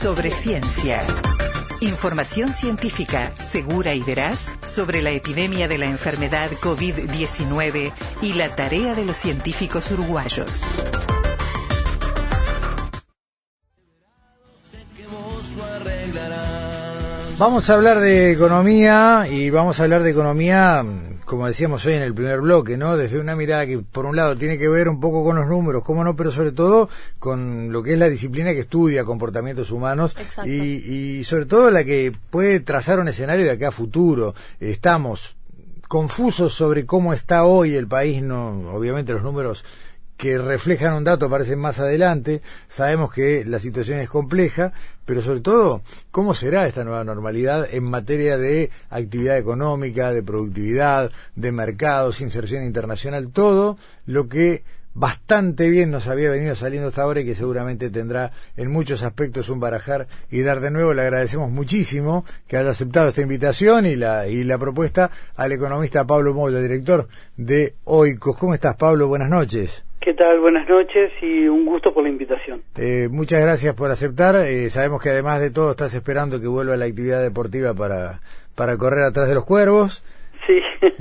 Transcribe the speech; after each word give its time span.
sobre 0.00 0.30
ciencia. 0.30 1.00
Información 1.80 2.52
científica 2.52 3.32
segura 3.36 3.94
y 3.94 4.02
veraz 4.02 4.52
sobre 4.64 5.02
la 5.02 5.10
epidemia 5.10 5.66
de 5.66 5.78
la 5.78 5.86
enfermedad 5.86 6.50
COVID-19 6.60 7.92
y 8.22 8.32
la 8.34 8.54
tarea 8.54 8.94
de 8.94 9.04
los 9.04 9.16
científicos 9.16 9.90
uruguayos. 9.90 10.62
Vamos 17.38 17.70
a 17.70 17.74
hablar 17.74 18.00
de 18.00 18.32
economía 18.32 19.26
y 19.30 19.48
vamos 19.48 19.80
a 19.80 19.84
hablar 19.84 20.02
de 20.02 20.10
economía, 20.10 20.84
como 21.30 21.46
decíamos 21.46 21.86
hoy 21.86 21.92
en 21.92 22.02
el 22.02 22.12
primer 22.12 22.40
bloque, 22.40 22.76
¿no? 22.76 22.96
Desde 22.96 23.20
una 23.20 23.36
mirada 23.36 23.64
que, 23.64 23.78
por 23.78 24.04
un 24.04 24.16
lado, 24.16 24.34
tiene 24.34 24.58
que 24.58 24.68
ver 24.68 24.88
un 24.88 24.98
poco 24.98 25.22
con 25.22 25.36
los 25.36 25.46
números, 25.46 25.84
cómo 25.84 26.02
no, 26.02 26.16
pero 26.16 26.32
sobre 26.32 26.50
todo 26.50 26.88
con 27.20 27.70
lo 27.70 27.84
que 27.84 27.92
es 27.92 28.00
la 28.00 28.08
disciplina 28.08 28.50
que 28.50 28.58
estudia 28.58 29.04
comportamientos 29.04 29.70
humanos 29.70 30.16
y, 30.44 30.50
y 31.20 31.22
sobre 31.22 31.46
todo 31.46 31.70
la 31.70 31.84
que 31.84 32.12
puede 32.30 32.58
trazar 32.58 32.98
un 32.98 33.06
escenario 33.06 33.44
de 33.44 33.52
acá 33.52 33.68
a 33.68 33.70
futuro. 33.70 34.34
Estamos 34.58 35.36
confusos 35.86 36.52
sobre 36.52 36.84
cómo 36.84 37.12
está 37.14 37.44
hoy 37.44 37.76
el 37.76 37.86
país, 37.86 38.20
no, 38.24 38.72
obviamente 38.72 39.12
los 39.12 39.22
números 39.22 39.64
que 40.20 40.36
reflejan 40.36 40.94
un 40.94 41.04
dato 41.04 41.26
aparecen 41.26 41.58
más 41.58 41.78
adelante. 41.78 42.42
Sabemos 42.68 43.12
que 43.12 43.44
la 43.46 43.58
situación 43.58 44.00
es 44.00 44.10
compleja, 44.10 44.72
pero 45.10 45.22
sobre 45.22 45.40
todo, 45.40 45.82
¿cómo 46.12 46.36
será 46.36 46.68
esta 46.68 46.84
nueva 46.84 47.02
normalidad 47.02 47.66
en 47.68 47.82
materia 47.82 48.38
de 48.38 48.70
actividad 48.90 49.38
económica, 49.38 50.12
de 50.12 50.22
productividad, 50.22 51.10
de 51.34 51.50
mercados, 51.50 52.20
inserción 52.20 52.62
internacional, 52.62 53.32
todo 53.32 53.76
lo 54.06 54.28
que 54.28 54.62
bastante 54.94 55.68
bien 55.68 55.90
nos 55.90 56.06
había 56.06 56.30
venido 56.30 56.54
saliendo 56.54 56.90
hasta 56.90 57.02
ahora 57.02 57.22
y 57.22 57.24
que 57.24 57.34
seguramente 57.34 57.90
tendrá 57.90 58.30
en 58.56 58.70
muchos 58.70 59.02
aspectos 59.02 59.48
un 59.48 59.58
barajar 59.58 60.06
y 60.30 60.42
dar 60.42 60.60
de 60.60 60.70
nuevo 60.70 60.94
le 60.94 61.02
agradecemos 61.02 61.50
muchísimo 61.50 62.24
que 62.46 62.56
haya 62.56 62.70
aceptado 62.70 63.08
esta 63.08 63.20
invitación 63.20 63.86
y 63.86 63.96
la 63.96 64.28
y 64.28 64.44
la 64.44 64.58
propuesta 64.58 65.10
al 65.34 65.50
economista 65.50 66.06
Pablo 66.06 66.34
Moya, 66.34 66.60
director 66.60 67.08
de 67.36 67.74
OICOS. 67.82 68.36
¿Cómo 68.36 68.54
estás 68.54 68.76
Pablo? 68.76 69.08
Buenas 69.08 69.28
noches. 69.28 69.82
¿Qué 70.00 70.14
tal? 70.14 70.40
Buenas 70.40 70.66
noches 70.66 71.12
y 71.20 71.46
un 71.46 71.66
gusto 71.66 71.92
por 71.92 72.04
la 72.04 72.08
invitación. 72.08 72.62
Eh, 72.78 73.08
muchas 73.10 73.42
gracias 73.42 73.74
por 73.74 73.90
aceptar. 73.90 74.34
Eh, 74.36 74.70
sabemos 74.70 75.02
que 75.02 75.10
además 75.10 75.42
de 75.42 75.50
todo 75.50 75.72
estás 75.72 75.92
esperando 75.92 76.40
que 76.40 76.46
vuelva 76.46 76.74
la 76.78 76.86
actividad 76.86 77.20
deportiva 77.20 77.74
para, 77.74 78.22
para 78.54 78.78
correr 78.78 79.04
atrás 79.04 79.28
de 79.28 79.34
los 79.34 79.44
cuervos. 79.44 80.02
Sí, 80.46 80.58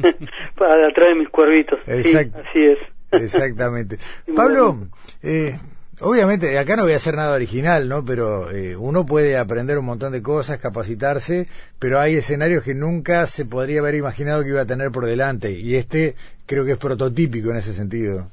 para 0.58 0.88
atrás 0.88 1.10
de 1.10 1.16
mis 1.16 1.30
cuervitos. 1.30 1.80
Sí, 1.86 2.14
así 2.14 2.60
es. 2.62 2.78
Exactamente. 3.14 4.00
Pablo, 4.36 4.90
eh, 5.24 5.58
obviamente 6.02 6.60
acá 6.60 6.76
no 6.76 6.84
voy 6.84 6.92
a 6.92 6.98
hacer 6.98 7.16
nada 7.16 7.34
original, 7.34 7.88
¿no? 7.88 8.04
Pero 8.04 8.52
eh, 8.52 8.76
uno 8.76 9.06
puede 9.06 9.38
aprender 9.38 9.78
un 9.78 9.86
montón 9.86 10.12
de 10.12 10.22
cosas, 10.22 10.60
capacitarse, 10.60 11.48
pero 11.80 12.02
hay 12.02 12.18
escenarios 12.18 12.64
que 12.64 12.76
nunca 12.76 13.28
se 13.28 13.46
podría 13.46 13.80
haber 13.80 13.96
imaginado 13.96 14.44
que 14.44 14.50
iba 14.50 14.62
a 14.62 14.66
tener 14.66 14.92
por 14.92 15.06
delante 15.06 15.52
y 15.52 15.76
este 15.76 16.16
creo 16.46 16.66
que 16.66 16.74
es 16.74 16.78
prototípico 16.78 17.50
en 17.52 17.56
ese 17.56 17.72
sentido. 17.72 18.30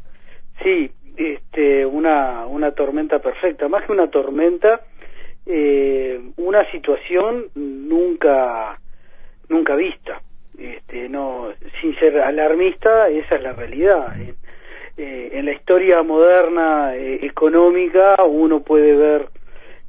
Sí, 0.67 0.91
este, 1.17 1.87
una, 1.87 2.45
una 2.45 2.73
tormenta 2.73 3.21
perfecta, 3.21 3.69
más 3.69 3.87
que 3.87 3.93
una 3.93 4.11
tormenta, 4.11 4.81
eh, 5.47 6.21
una 6.39 6.69
situación 6.73 7.47
nunca, 7.55 8.77
nunca 9.49 9.77
vista. 9.77 10.21
Este, 10.59 11.09
no, 11.09 11.53
sin 11.81 11.97
ser 12.01 12.19
alarmista, 12.19 13.09
esa 13.11 13.37
es 13.37 13.43
la 13.43 13.53
realidad. 13.53 14.21
Eh, 14.21 14.35
eh, 14.97 15.31
en 15.35 15.45
la 15.45 15.53
historia 15.53 16.03
moderna 16.03 16.97
económica 16.97 18.17
uno 18.25 18.59
puede 18.65 18.97
ver 18.97 19.29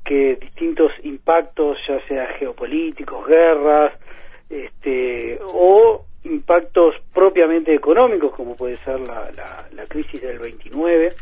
que 0.05 0.35
distintos 0.35 0.91
impactos, 1.01 1.79
ya 1.87 2.05
sea 2.07 2.27
geopolíticos, 2.37 3.25
guerras, 3.25 3.99
este, 4.47 5.39
o 5.41 6.05
impactos 6.31 6.95
propiamente 7.13 7.73
económicos, 7.73 8.33
como 8.33 8.55
puede 8.55 8.75
ser 8.77 8.99
la, 9.01 9.31
la, 9.73 9.85
crisis 9.87 10.21
del 10.21 10.39
29 10.39 11.13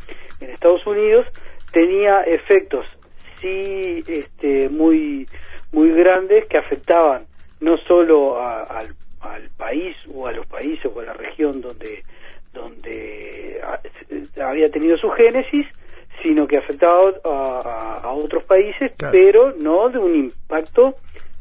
en 0.41 0.49
Estados 0.49 0.85
Unidos, 0.85 1.25
tenía 1.71 2.21
efectos 2.23 2.85
sí 3.41 4.03
este, 4.07 4.69
muy, 4.69 5.27
muy 5.71 5.91
grandes 5.91 6.45
que 6.45 6.57
afectaban 6.57 7.25
no 7.59 7.77
solo 7.77 8.39
al, 8.39 8.95
al 9.21 9.49
país 9.57 9.95
o 10.13 10.27
a 10.27 10.31
los 10.31 10.45
países 10.47 10.91
o 10.93 10.99
a 10.99 11.03
la 11.03 11.13
región 11.13 11.61
donde, 11.61 12.03
donde 12.53 13.61
había 14.41 14.69
tenido 14.69 14.97
su 14.97 15.09
génesis, 15.11 15.67
sino 16.21 16.47
que 16.47 16.57
afectaba 16.57 17.13
a, 17.23 17.99
a 18.03 18.11
otros 18.11 18.43
países, 18.43 18.91
pero 19.11 19.53
no 19.57 19.89
de 19.89 19.99
un 19.99 20.15
impacto 20.15 20.95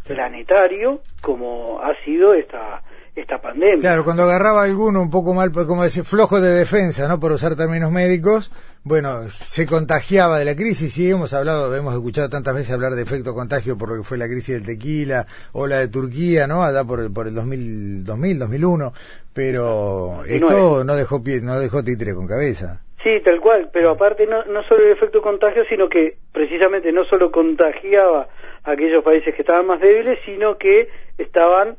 planetario 0.07 1.01
como 1.21 1.81
ha 1.81 1.95
sido 2.05 2.35
esta 2.35 2.83
esta 3.15 3.41
pandemia. 3.41 3.81
Claro, 3.81 4.05
cuando 4.05 4.25
agarraba 4.25 4.65
alguno 4.65 5.01
un 5.01 5.11
poco 5.11 5.35
mal, 5.35 5.53
pues, 5.53 5.67
como 5.67 5.85
decir, 5.85 6.05
flojo 6.05 6.41
de 6.41 6.51
defensa, 6.51 7.07
¿no? 7.07 7.21
Por 7.21 7.33
usar 7.33 7.55
términos 7.55 7.93
médicos, 7.93 8.51
bueno, 8.83 9.29
se 9.29 9.67
contagiaba 9.67 10.39
de 10.39 10.45
la 10.45 10.57
crisis 10.57 10.99
y 10.99 11.11
hemos 11.11 11.33
hablado, 11.33 11.75
hemos 11.75 11.95
escuchado 11.95 12.29
tantas 12.29 12.55
veces 12.55 12.73
hablar 12.73 12.95
de 12.95 13.03
efecto 13.03 13.35
contagio 13.35 13.79
por 13.79 13.91
lo 13.91 13.97
que 13.97 14.03
fue 14.03 14.19
la 14.19 14.27
crisis 14.27 14.57
del 14.57 14.67
tequila 14.67 15.27
o 15.53 15.67
la 15.67 15.79
de 15.79 15.89
Turquía, 15.89 16.47
¿no? 16.47 16.65
Allá 16.65 16.85
por, 16.85 17.13
por 17.13 17.29
el 17.29 17.35
2000, 17.35 18.05
2000, 18.05 18.39
2001, 18.41 18.93
pero 19.33 20.25
esto 20.25 20.85
no 20.85 20.97
dejó 20.97 21.23
pie, 21.23 21.41
no 21.41 21.59
dejó 21.59 21.85
títere 21.85 22.15
con 22.15 22.27
cabeza. 22.27 22.81
Sí, 23.05 23.21
tal 23.23 23.39
cual, 23.41 23.69
pero 23.71 23.91
aparte 23.91 24.27
no, 24.27 24.45
no 24.47 24.63
solo 24.65 24.83
el 24.83 24.93
efecto 24.93 25.21
contagio, 25.21 25.63
sino 25.69 25.89
que 25.91 26.17
precisamente 26.33 26.91
no 26.91 27.05
solo 27.05 27.31
contagiaba 27.31 28.29
a 28.65 28.71
aquellos 28.71 29.05
países 29.05 29.35
que 29.35 29.43
estaban 29.43 29.67
más 29.67 29.79
débiles, 29.79 30.19
sino 30.25 30.57
que 30.57 30.89
estaban 31.19 31.77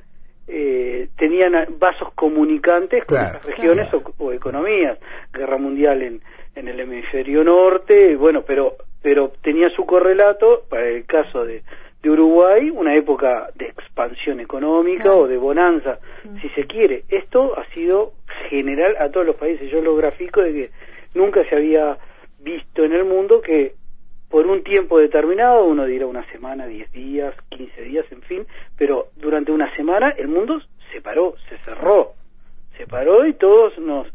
eh, 0.48 1.10
tenían 1.18 1.54
vasos 1.80 2.14
comunicantes 2.14 3.06
con 3.06 3.18
esas 3.18 3.46
regiones 3.46 3.90
o, 4.18 4.32
economías. 4.32 4.98
Guerra 5.34 5.58
mundial 5.58 6.02
en, 6.02 6.22
en 6.56 6.68
el 6.68 6.80
hemisferio 6.80 7.44
norte, 7.44 8.16
bueno, 8.16 8.44
pero, 8.46 8.76
pero 9.02 9.32
tenía 9.42 9.70
su 9.70 9.86
correlato, 9.86 10.64
para 10.70 10.88
el 10.88 11.06
caso 11.06 11.46
de, 11.46 11.64
de 12.06 12.10
Uruguay, 12.12 12.70
una 12.70 12.96
época 12.96 13.50
de 13.56 13.66
expansión 13.66 14.40
económica 14.40 15.12
o 15.12 15.28
de 15.28 15.38
bonanza, 15.38 15.98
mm. 16.24 16.38
si 16.40 16.50
se 16.50 16.66
quiere. 16.66 17.04
Esto 17.10 17.58
ha 17.58 17.66
sido 17.74 18.14
general 18.50 18.96
a 19.00 19.10
todos 19.10 19.26
los 19.26 19.36
países. 19.36 19.72
Yo 19.72 19.82
lo 19.82 19.96
grafico 19.96 20.42
de 20.42 20.54
que 20.54 20.70
nunca 21.16 21.44
se 21.44 21.56
había 21.56 21.98
visto 22.40 22.84
en 22.84 22.94
el 22.94 23.06
mundo 23.06 23.42
que 23.42 23.74
por 24.30 24.48
un 24.48 24.64
tiempo 24.64 25.00
determinado, 25.00 25.66
uno 25.66 25.86
dirá 25.86 26.08
una 26.08 26.26
semana, 26.32 26.68
diez 26.68 26.92
días, 26.92 27.34
quince 27.50 27.82
días, 27.82 28.06
en 28.12 28.22
fin, 28.24 28.46
pero 28.78 29.08
durante 29.16 29.52
una 29.52 29.74
semana 29.76 30.10
el 30.18 30.28
mundo 30.28 30.62
se 30.92 31.02
paró, 31.02 31.36
se 31.50 31.58
cerró, 31.60 32.14
se 32.78 32.88
paró 32.88 33.26
y 33.26 33.34
todos 33.34 33.78
nos, 33.78 34.08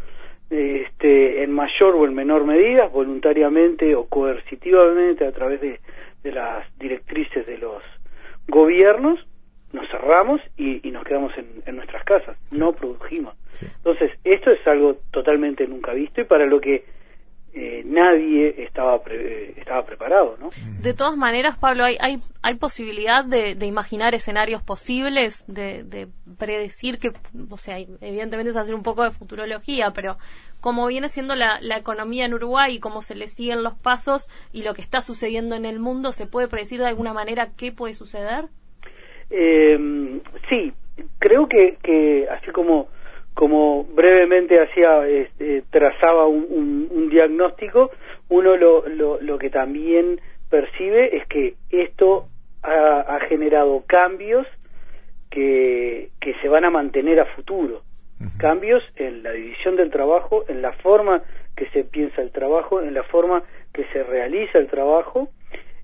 este, 0.50 1.42
en 1.42 1.52
mayor 1.52 1.94
o 1.94 2.04
en 2.04 2.14
menor 2.14 2.44
medida, 2.44 2.86
voluntariamente 2.88 3.94
o 3.94 4.06
coercitivamente 4.06 5.26
a 5.26 5.32
través 5.32 5.60
de, 5.60 5.80
de 6.22 6.32
las 6.32 6.66
directrices 6.78 7.46
de 7.46 7.58
los 7.58 7.82
gobiernos, 8.48 9.24
nos 9.72 9.88
cerramos 9.88 10.40
y, 10.56 10.86
y 10.86 10.90
nos 10.90 11.04
quedamos 11.04 11.32
en, 11.38 11.62
en, 11.64 11.76
nuestras 11.76 12.04
casas, 12.04 12.36
no 12.50 12.72
produjimos. 12.72 13.34
Entonces, 13.62 14.10
esto 14.24 14.50
es 14.50 14.66
algo 14.66 14.96
totalmente 15.12 15.66
nunca 15.66 15.92
visto 15.92 16.20
y 16.20 16.24
para 16.24 16.46
lo 16.46 16.60
que 16.60 16.84
eh, 17.52 17.82
nadie 17.84 18.62
estaba 18.62 19.00
estaba 19.56 19.84
preparado, 19.84 20.36
¿no? 20.38 20.50
De 20.80 20.94
todas 20.94 21.16
maneras, 21.16 21.58
Pablo, 21.58 21.84
hay 21.84 21.96
hay, 22.00 22.18
hay 22.42 22.54
posibilidad 22.54 23.24
de, 23.24 23.56
de 23.56 23.66
imaginar 23.66 24.14
escenarios 24.14 24.62
posibles, 24.62 25.44
de, 25.48 25.82
de, 25.82 26.06
predecir 26.38 26.98
que, 26.98 27.12
o 27.50 27.56
sea, 27.56 27.78
evidentemente 27.78 28.50
es 28.50 28.56
hacer 28.56 28.74
un 28.74 28.84
poco 28.84 29.02
de 29.02 29.10
futurología, 29.10 29.90
pero 29.90 30.16
como 30.60 30.86
viene 30.86 31.08
siendo 31.08 31.34
la, 31.34 31.60
la 31.60 31.76
economía 31.76 32.24
en 32.24 32.34
Uruguay 32.34 32.76
y 32.76 32.80
cómo 32.80 33.02
se 33.02 33.16
le 33.16 33.26
siguen 33.26 33.64
los 33.64 33.74
pasos 33.74 34.28
y 34.52 34.62
lo 34.62 34.74
que 34.74 34.82
está 34.82 35.00
sucediendo 35.00 35.56
en 35.56 35.64
el 35.64 35.80
mundo, 35.80 36.12
¿se 36.12 36.26
puede 36.26 36.46
predecir 36.46 36.78
de 36.78 36.86
alguna 36.86 37.12
manera 37.12 37.50
qué 37.56 37.72
puede 37.72 37.94
suceder? 37.94 38.44
Eh, 39.30 40.20
sí, 40.48 40.72
creo 41.18 41.48
que, 41.48 41.78
que 41.82 42.28
así 42.30 42.50
como 42.52 42.88
como 43.40 43.84
brevemente 43.84 44.62
hacía, 44.62 45.08
este, 45.08 45.62
trazaba 45.70 46.26
un, 46.26 46.88
un, 46.90 47.08
diagnóstico, 47.08 47.90
uno 48.28 48.54
lo, 48.54 48.86
lo, 48.86 49.18
lo, 49.18 49.38
que 49.38 49.48
también 49.48 50.20
percibe 50.50 51.16
es 51.16 51.26
que 51.26 51.54
esto 51.70 52.26
ha, 52.62 53.00
ha 53.00 53.20
generado 53.20 53.82
cambios 53.86 54.46
que, 55.30 56.10
que, 56.20 56.34
se 56.42 56.48
van 56.50 56.66
a 56.66 56.70
mantener 56.70 57.18
a 57.18 57.34
futuro. 57.34 57.80
Cambios 58.36 58.82
en 58.96 59.22
la 59.22 59.30
división 59.30 59.74
del 59.74 59.90
trabajo, 59.90 60.44
en 60.46 60.60
la 60.60 60.72
forma 60.72 61.22
que 61.56 61.66
se 61.70 61.84
piensa 61.84 62.20
el 62.20 62.32
trabajo, 62.32 62.82
en 62.82 62.92
la 62.92 63.04
forma 63.04 63.42
que 63.72 63.86
se 63.94 64.02
realiza 64.02 64.58
el 64.58 64.66
trabajo, 64.66 65.30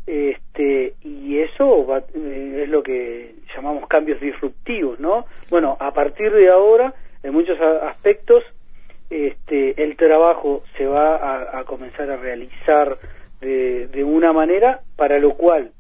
este, 0.07 0.93
y 1.01 1.39
eso 1.39 1.87
va, 1.87 2.05
eh, 2.15 2.65
es 2.65 2.69
lo 2.69 2.83
que 2.83 3.35
llamamos 3.57 3.89
cambios 3.89 4.21
disruptivos, 4.21 5.01
¿no? 5.01 5.25
Bueno, 5.49 5.79
a 5.81 5.95
partir 5.95 6.31
de 6.35 6.51
ahora 6.51 6.93
en 7.27 7.33
muchos 7.33 7.61
aspectos 7.61 8.45
este, 9.11 9.83
el 9.83 9.97
trabajo 9.97 10.63
se 10.77 10.87
va 10.87 11.59
a, 11.59 11.65
comenzar 11.65 12.11
a 12.11 12.17
realizar 12.17 12.99
de, 13.41 14.05
una 14.05 14.33
manera 14.33 14.81
para 14.97 15.19
lo 15.19 15.35
cual 15.35 15.73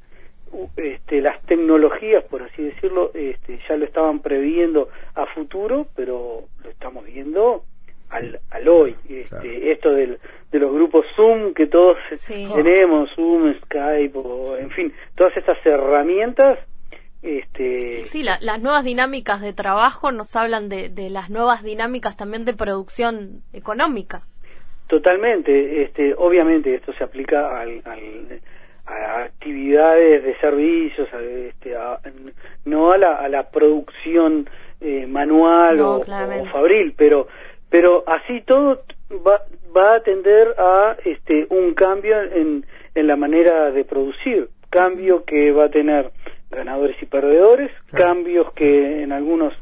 este, 0.76 1.20
las 1.20 1.40
tecnologías, 1.42 2.24
por 2.24 2.42
así 2.42 2.62
decirlo, 2.62 3.10
este, 3.14 3.58
ya 3.68 3.76
lo 3.76 3.84
estaban 3.84 4.20
previendo 4.20 4.88
a 5.14 5.26
futuro, 5.26 5.86
pero 5.94 6.44
lo 6.62 6.70
estamos 6.70 7.04
viendo 7.04 7.64
al, 8.10 8.40
al 8.50 8.68
hoy. 8.68 8.96
Este, 9.08 9.72
Esto 9.72 9.92
del, 9.92 10.18
de 10.50 10.58
los 10.58 10.72
grupos 10.72 11.06
Zoom 11.14 11.54
que 11.54 11.66
todos 11.66 11.96
tenemos, 12.28 13.10
Zoom, 13.14 13.54
Skype, 13.64 14.18
o, 14.18 14.56
en 14.56 14.70
fin, 14.70 14.92
todas 15.14 15.36
estas 15.36 15.58
herramientas. 15.64 16.58
Este... 17.26 18.04
Sí, 18.04 18.22
las 18.22 18.62
nuevas 18.62 18.84
dinámicas 18.84 19.40
de 19.40 19.52
trabajo 19.52 20.12
nos 20.12 20.36
hablan 20.36 20.68
de, 20.68 20.88
de 20.88 21.10
las 21.10 21.28
nuevas 21.28 21.64
dinámicas 21.64 22.16
también 22.16 22.44
de 22.44 22.54
producción 22.54 23.42
económica. 23.52 24.22
Totalmente, 24.86 25.82
este, 25.82 26.14
obviamente 26.16 26.72
esto 26.76 26.92
se 26.92 27.02
aplica 27.02 27.60
al, 27.60 27.82
a 28.86 29.22
actividades 29.24 30.22
de 30.22 30.36
servicios, 30.38 31.08
este, 31.12 31.74
no 32.64 32.92
a 32.92 32.98
la, 32.98 33.16
a 33.16 33.28
la 33.28 33.50
producción 33.50 34.48
eh, 34.80 35.06
manual 35.08 35.80
o, 35.80 36.04
fabril, 36.52 36.94
pero 36.96 37.26
pero 37.68 38.04
así 38.06 38.42
todo 38.42 38.82
va, 39.26 39.42
va 39.76 39.94
a 39.94 40.00
tender 40.00 40.54
a 40.56 40.96
este 41.04 41.48
un 41.50 41.74
cambio 41.74 42.22
en, 42.22 42.64
en 42.94 43.06
la 43.08 43.16
manera 43.16 43.72
de 43.72 43.84
producir, 43.84 44.50
cambio 44.70 45.24
que 45.24 45.50
va 45.50 45.64
a 45.64 45.70
tener 45.70 46.12
ganadores 46.50 46.96
y 47.02 47.06
perdedores, 47.06 47.70
cambios 47.92 48.52
que 48.52 49.02
en 49.02 49.12
algunos 49.12 49.54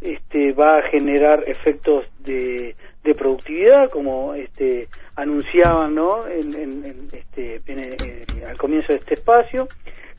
este, 0.00 0.52
va 0.52 0.78
a 0.78 0.82
generar 0.82 1.44
efectos 1.46 2.04
de 2.20 2.74
de 3.06 3.14
productividad, 3.14 3.88
como 3.88 4.34
este, 4.34 4.88
anunciaban 5.14 5.94
¿no? 5.94 6.26
en, 6.26 7.08
este, 7.12 7.62
al 8.46 8.58
comienzo 8.58 8.92
de 8.92 8.98
este 8.98 9.14
espacio. 9.14 9.68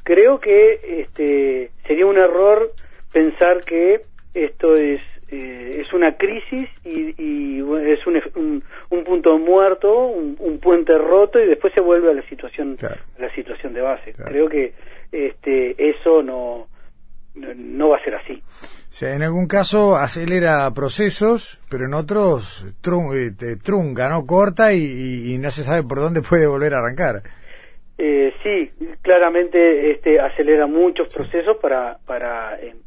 Creo 0.04 0.40
que 0.40 0.80
este, 1.02 1.72
sería 1.86 2.06
un 2.06 2.18
error 2.18 2.72
pensar 3.12 3.64
que 3.66 4.02
esto 4.34 4.76
es, 4.76 5.02
eh, 5.30 5.82
es 5.82 5.92
una 5.92 6.16
crisis 6.16 6.70
y, 6.86 7.60
es 7.60 8.08
un, 8.08 8.64
un, 8.90 9.04
punto 9.04 9.38
muerto, 9.38 9.94
un, 10.08 10.60
puente 10.60 10.98
roto 10.98 11.40
y 11.40 11.48
después 11.48 11.74
se 11.74 11.82
vuelve 11.82 12.10
a 12.10 12.14
la 12.14 12.28
situación, 12.30 12.78
la 13.20 13.34
situación 13.36 13.74
de 13.74 13.82
base. 13.82 14.14
Creo 14.14 14.48
que 14.48 14.74
este, 15.26 15.90
eso 15.90 16.22
no, 16.22 16.68
no 17.36 17.90
va 17.90 17.98
a 17.98 18.04
ser 18.04 18.16
así. 18.16 18.34
O 18.34 18.92
sea, 19.00 19.16
en 19.16 19.24
algún 19.24 19.48
caso 19.48 19.96
acelera 19.96 20.70
procesos, 20.74 21.60
pero 21.70 21.86
en 21.86 21.94
otros 21.94 22.66
eh, 22.66 23.56
trunca, 23.64 24.10
¿no? 24.10 24.26
Corta 24.26 24.74
y, 24.74 25.38
no 25.40 25.52
se 25.52 25.64
sabe 25.64 25.84
por 25.84 26.00
dónde 26.00 26.22
puede 26.30 26.48
volver 26.48 26.74
a 26.74 26.80
arrancar. 26.80 27.24
Eh, 27.98 28.32
sí, 28.44 28.72
claramente 29.02 29.92
este 29.92 30.20
acelera 30.20 30.68
muchos 30.68 31.14
procesos 31.14 31.58
para 31.58 31.98
para 32.06 32.60
em, 32.60 32.78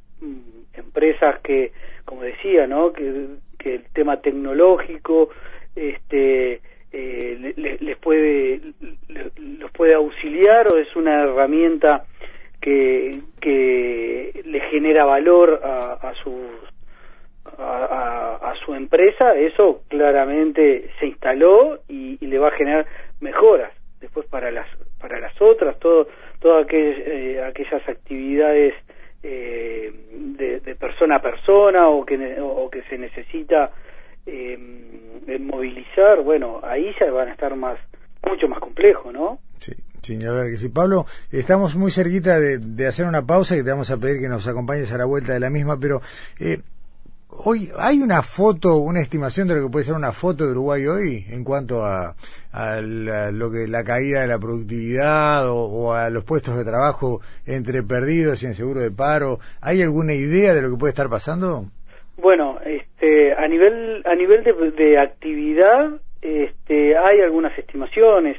empresas 0.74 1.40
que, 1.42 1.72
como 2.04 2.22
decía, 2.22 2.68
¿no? 2.68 2.92
Que, 2.92 3.26
que 3.58 3.74
el 3.74 3.84
tema 3.92 4.20
tecnológico, 4.20 5.30
este 5.74 6.60
eh, 6.92 7.54
les 7.80 7.96
puede 7.98 8.60
los 9.38 9.70
puede 9.72 9.94
auxiliar 9.94 10.66
o 10.72 10.78
es 10.78 10.94
una 10.96 11.22
herramienta 11.22 12.04
que, 12.60 13.20
que 13.40 14.42
le 14.44 14.60
genera 14.70 15.04
valor 15.04 15.60
a, 15.62 15.92
a 15.94 16.14
su 16.22 16.46
a, 17.58 18.38
a, 18.42 18.54
su 18.64 18.74
empresa, 18.74 19.34
eso 19.34 19.82
claramente 19.88 20.90
se 20.98 21.06
instaló 21.06 21.80
y, 21.88 22.18
le 22.24 22.38
va 22.38 22.48
a 22.48 22.52
generar 22.52 22.86
mejoras. 23.20 23.72
Después 24.00 24.26
para 24.26 24.50
las 24.50 24.66
para 24.98 25.18
las 25.18 25.40
otras, 25.40 25.78
todo, 25.78 26.08
todas 26.40 26.66
eh, 26.70 27.42
aquellas 27.42 27.86
actividades 27.88 28.74
eh, 29.22 29.92
de, 30.10 30.60
de, 30.60 30.74
persona 30.74 31.16
a 31.16 31.22
persona 31.22 31.88
o 31.88 32.04
que, 32.04 32.38
o 32.40 32.70
que 32.70 32.82
se 32.82 32.98
necesita 32.98 33.72
eh, 34.26 34.58
movilizar, 35.40 36.22
bueno, 36.22 36.60
ahí 36.62 36.92
ya 36.98 37.10
van 37.10 37.28
a 37.28 37.32
estar 37.32 37.54
más 37.56 37.78
mucho 38.28 38.48
más 38.48 38.60
complejo, 38.60 39.12
¿no? 39.12 39.38
Sí, 39.58 39.72
sin 40.02 40.20
que 40.20 40.56
sí. 40.58 40.68
Pablo, 40.68 41.06
estamos 41.30 41.74
muy 41.74 41.90
cerquita 41.90 42.38
de, 42.38 42.86
hacer 42.86 43.06
una 43.06 43.26
pausa 43.26 43.56
y 43.56 43.62
te 43.62 43.70
vamos 43.70 43.90
a 43.90 43.98
pedir 43.98 44.20
que 44.20 44.28
nos 44.28 44.46
acompañes 44.46 44.92
a 44.92 44.98
la 44.98 45.04
vuelta 45.04 45.32
de 45.32 45.40
la 45.40 45.50
misma, 45.50 45.78
pero 45.78 46.00
eh, 46.38 46.60
hoy 47.28 47.70
hay 47.78 48.00
una 48.02 48.22
foto, 48.22 48.76
una 48.76 49.00
estimación 49.00 49.48
de 49.48 49.54
lo 49.54 49.62
que 49.64 49.70
puede 49.70 49.84
ser 49.84 49.94
una 49.94 50.12
foto 50.12 50.44
de 50.44 50.52
Uruguay 50.52 50.86
hoy 50.86 51.26
en 51.28 51.44
cuanto 51.44 51.84
a, 51.84 52.14
la, 52.52 53.30
lo 53.30 53.50
que 53.50 53.68
la 53.68 53.84
caída 53.84 54.22
de 54.22 54.26
la 54.26 54.38
productividad 54.38 55.48
o, 55.48 55.92
a 55.92 56.10
los 56.10 56.24
puestos 56.24 56.56
de 56.56 56.64
trabajo 56.64 57.20
entre 57.46 57.82
perdidos 57.82 58.42
y 58.42 58.46
en 58.46 58.54
seguro 58.54 58.80
de 58.80 58.90
paro. 58.90 59.40
¿Hay 59.60 59.82
alguna 59.82 60.14
idea 60.14 60.54
de 60.54 60.62
lo 60.62 60.70
que 60.70 60.76
puede 60.76 60.90
estar 60.90 61.08
pasando? 61.08 61.66
Bueno, 62.20 62.58
este, 62.64 63.32
a 63.32 63.48
nivel 63.48 64.02
a 64.04 64.14
nivel 64.14 64.44
de 64.44 64.98
actividad 64.98 65.90
este, 66.20 66.96
hay 66.96 67.20
algunas 67.20 67.56
estimaciones, 67.58 68.36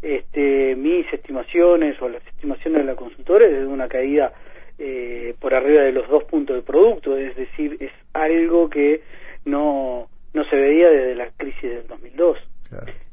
este, 0.00 0.76
mis 0.76 1.12
estimaciones 1.12 2.00
o 2.00 2.08
las 2.08 2.24
estimaciones 2.28 2.82
de 2.82 2.92
la 2.92 2.94
consultora 2.94 3.44
es 3.46 3.52
de 3.52 3.66
una 3.66 3.88
caída 3.88 4.32
eh, 4.78 5.34
por 5.40 5.54
arriba 5.54 5.82
de 5.82 5.92
los 5.92 6.08
dos 6.08 6.24
puntos 6.24 6.54
de 6.54 6.62
producto, 6.62 7.16
es 7.16 7.34
decir, 7.34 7.76
es 7.80 7.90
algo 8.12 8.70
que 8.70 9.00
no, 9.44 10.08
no 10.32 10.44
se 10.44 10.56
veía 10.56 10.90
desde 10.90 11.14
la 11.16 11.30
crisis 11.36 11.62
del 11.62 11.86
2002. 11.88 12.38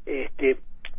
Este, 0.06 0.56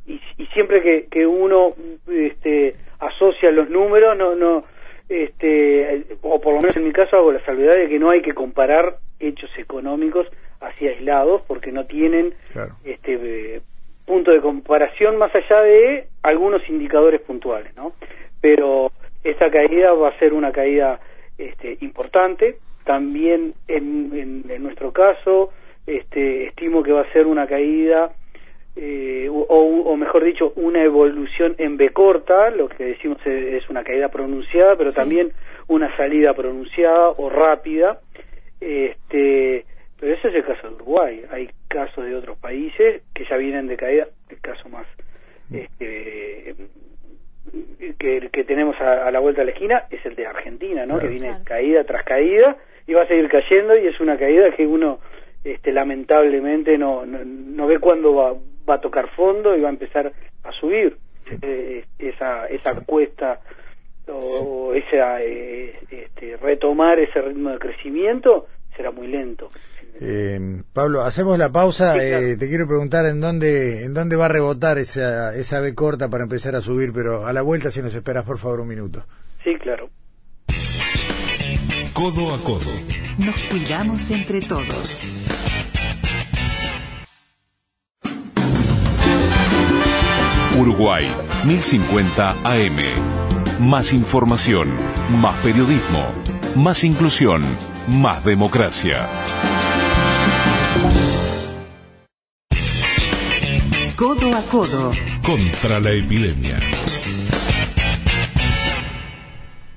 y, 0.07 0.19
y, 0.37 0.45
siempre 0.47 0.81
que, 0.81 1.07
que 1.09 1.25
uno 1.25 1.73
este, 2.07 2.75
asocia 2.99 3.51
los 3.51 3.69
números, 3.69 4.17
no, 4.17 4.35
no, 4.35 4.61
este, 5.09 6.05
o 6.21 6.41
por 6.41 6.53
lo 6.53 6.61
menos 6.61 6.75
en 6.77 6.85
mi 6.85 6.91
caso 6.91 7.15
hago 7.17 7.31
la 7.31 7.43
salvedad 7.45 7.75
de 7.75 7.87
que 7.87 7.99
no 7.99 8.09
hay 8.09 8.21
que 8.21 8.33
comparar 8.33 8.97
hechos 9.19 9.49
económicos 9.57 10.27
así 10.59 10.87
aislados 10.87 11.41
porque 11.47 11.71
no 11.71 11.85
tienen 11.85 12.33
este 12.83 13.61
punto 14.05 14.31
de 14.31 14.41
comparación 14.41 15.17
más 15.17 15.31
allá 15.35 15.61
de 15.61 16.07
algunos 16.23 16.67
indicadores 16.69 17.21
puntuales, 17.21 17.75
¿no? 17.75 17.93
Pero 18.41 18.91
esta 19.23 19.49
caída 19.49 19.93
va 19.93 20.09
a 20.09 20.19
ser 20.19 20.33
una 20.33 20.51
caída 20.51 20.99
este, 21.37 21.77
importante. 21.81 22.59
También 22.83 23.55
en, 23.67 24.43
en, 24.47 24.63
nuestro 24.63 24.93
caso, 24.93 25.51
este, 25.87 26.47
estimo 26.47 26.83
que 26.83 26.91
va 26.91 27.01
a 27.01 27.11
ser 27.11 27.25
una 27.25 27.47
caída 27.47 28.13
eh, 28.75 29.29
o, 29.29 29.43
o, 29.47 29.95
mejor 29.95 30.23
dicho, 30.23 30.51
una 30.55 30.83
evolución 30.83 31.55
en 31.57 31.77
B 31.77 31.91
corta, 31.91 32.49
lo 32.49 32.67
que 32.67 32.83
decimos 32.83 33.17
es, 33.25 33.69
una 33.69 33.83
caída 33.83 34.09
pronunciada, 34.09 34.75
pero 34.75 34.91
también 34.91 35.31
una 35.67 35.95
salida 35.95 36.33
pronunciada 36.33 37.09
o 37.09 37.29
rápida. 37.29 37.99
Este, 38.59 39.65
pero 39.99 40.13
ese 40.13 40.27
es 40.27 40.35
el 40.35 40.43
caso 40.43 40.67
de 40.67 40.75
Uruguay. 40.75 41.23
Hay 41.31 41.49
casos 41.67 42.05
de 42.05 42.15
otros 42.15 42.37
países 42.37 43.03
que 43.13 43.25
ya 43.25 43.37
vienen 43.37 43.67
de 43.67 43.77
caída. 43.77 44.07
El 44.29 44.39
caso 44.41 44.67
más 44.69 44.85
este, 45.53 46.55
que, 47.97 48.29
que 48.31 48.43
tenemos 48.43 48.75
a, 48.81 49.09
la 49.11 49.19
vuelta 49.19 49.41
de 49.41 49.45
la 49.45 49.51
esquina 49.51 49.83
es 49.89 50.05
el 50.05 50.15
de 50.15 50.25
Argentina, 50.25 50.85
¿no? 50.85 50.99
que 50.99 51.07
viene 51.07 51.37
caída 51.43 51.83
tras 51.83 52.03
caída 52.03 52.57
y 52.87 52.93
va 52.93 53.03
a 53.03 53.07
seguir 53.07 53.29
cayendo 53.29 53.77
y 53.77 53.87
es 53.87 53.99
una 53.99 54.17
caída 54.17 54.51
que 54.51 54.65
uno 54.65 54.99
este, 55.43 55.71
lamentablemente 55.71 56.77
no, 56.77 57.05
no, 57.05 57.67
ve 57.67 57.79
cuándo 57.79 58.15
va, 58.15 58.35
va 58.67 58.75
a 58.75 58.81
tocar 58.81 59.09
fondo 59.15 59.55
y 59.55 59.61
va 59.61 59.69
a 59.69 59.71
empezar 59.71 60.11
a 60.43 60.51
subir 60.53 60.97
eh, 61.41 61.85
esa, 61.99 62.47
esa 62.47 62.75
cuesta 62.81 63.39
o, 64.07 64.73
esa 64.73 65.19
eh, 65.21 65.79
este, 65.89 66.37
retomar 66.37 66.99
ese 66.99 67.21
ritmo 67.21 67.51
de 67.51 67.59
crecimiento 67.59 68.47
será 68.75 68.91
muy 68.91 69.07
lento. 69.07 69.49
Eh, 70.01 70.61
Pablo, 70.73 71.01
hacemos 71.03 71.37
la 71.39 71.49
pausa. 71.49 71.95
Eh, 72.03 72.35
te 72.37 72.49
quiero 72.49 72.67
preguntar 72.67 73.05
en 73.05 73.21
dónde 73.21 73.85
en 73.85 73.93
dónde 73.93 74.15
va 74.17 74.25
a 74.25 74.29
rebotar 74.29 74.77
esa 74.77 75.33
esa 75.35 75.61
B 75.61 75.73
corta 75.73 76.09
para 76.09 76.23
empezar 76.23 76.55
a 76.55 76.61
subir, 76.61 76.91
pero 76.93 77.25
a 77.25 77.33
la 77.33 77.41
vuelta 77.41 77.71
si 77.71 77.81
nos 77.81 77.95
esperas 77.95 78.25
por 78.25 78.37
favor 78.37 78.59
un 78.59 78.67
minuto. 78.67 79.05
Sí, 79.43 79.55
claro. 79.55 79.89
Codo 81.93 82.33
a 82.33 82.37
codo. 82.39 82.71
Nos 83.17 83.41
cuidamos 83.43 84.11
entre 84.11 84.41
todos. 84.41 85.34
Uruguay, 90.59 91.05
1050 91.45 92.31
AM. 92.43 92.77
Más 93.59 93.93
información, 93.93 94.73
más 95.21 95.35
periodismo, 95.41 96.09
más 96.55 96.83
inclusión 96.83 97.43
más 97.87 98.23
democracia. 98.23 99.07
Codo 103.95 104.35
a 104.35 104.41
codo. 104.41 104.91
Contra 105.23 105.79
la 105.79 105.91
epidemia. 105.91 106.57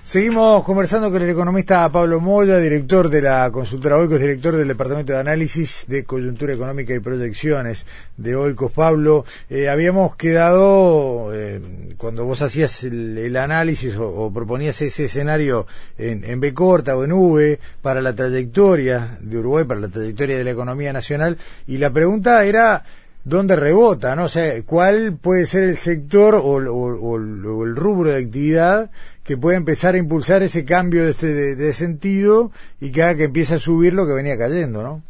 Seguimos 0.09 0.65
conversando 0.65 1.11
con 1.11 1.21
el 1.21 1.29
economista 1.29 1.87
Pablo 1.93 2.19
Moya, 2.19 2.57
director 2.57 3.11
de 3.11 3.21
la 3.21 3.51
consultora 3.51 3.99
Oicos, 3.99 4.19
director 4.19 4.57
del 4.57 4.67
Departamento 4.67 5.13
de 5.13 5.19
Análisis 5.19 5.85
de 5.87 6.05
Coyuntura 6.05 6.55
Económica 6.55 6.95
y 6.95 6.99
Proyecciones 6.99 7.85
de 8.17 8.35
Oicos. 8.35 8.73
Pablo, 8.73 9.27
eh, 9.51 9.69
habíamos 9.69 10.17
quedado, 10.17 11.29
eh, 11.35 11.61
cuando 11.99 12.25
vos 12.25 12.41
hacías 12.41 12.85
el, 12.85 13.37
análisis 13.37 13.97
o, 13.99 14.33
proponías 14.33 14.81
ese 14.81 15.05
escenario 15.05 15.67
en, 15.99 16.25
en 16.25 16.41
B 16.41 16.55
corta 16.55 16.97
o 16.97 17.05
en 17.05 17.13
V 17.13 17.61
para 17.83 18.01
la 18.01 18.15
trayectoria 18.15 19.19
de 19.21 19.37
Uruguay, 19.37 19.67
para 19.67 19.81
la 19.81 19.89
trayectoria 19.89 20.39
de 20.39 20.45
la 20.45 20.53
economía 20.53 20.91
nacional, 20.91 21.37
y 21.67 21.77
la 21.77 21.91
pregunta 21.91 22.47
era 22.47 22.83
dónde 23.25 23.57
rebota, 23.57 24.15
¿no? 24.17 24.25
O 24.25 24.29
sea, 24.29 24.53
¿cuál 24.67 25.19
puede 25.23 25.47
ser 25.47 25.65
el 25.65 25.77
sector 25.77 26.35
o, 26.35 26.59
el 26.59 27.77
rubro 27.77 28.11
de 28.11 28.25
actividad 28.25 28.91
que 29.25 29.37
puede 29.37 29.57
empezar 29.57 29.95
a 29.95 29.99
impulsar 29.99 30.43
ese 30.43 30.65
cambio 30.65 31.05
de, 31.05 31.11
este, 31.11 31.27
de, 31.27 31.73
sentido 31.73 32.51
y 32.81 32.93
que 32.93 33.03
haga 33.03 33.17
que 33.19 33.25
empiece 33.25 33.57
a 33.57 33.59
subir 33.59 33.93
lo 33.93 34.07
que 34.07 34.15
venía 34.15 34.39
cayendo, 34.39 34.83
¿no? 34.83 35.03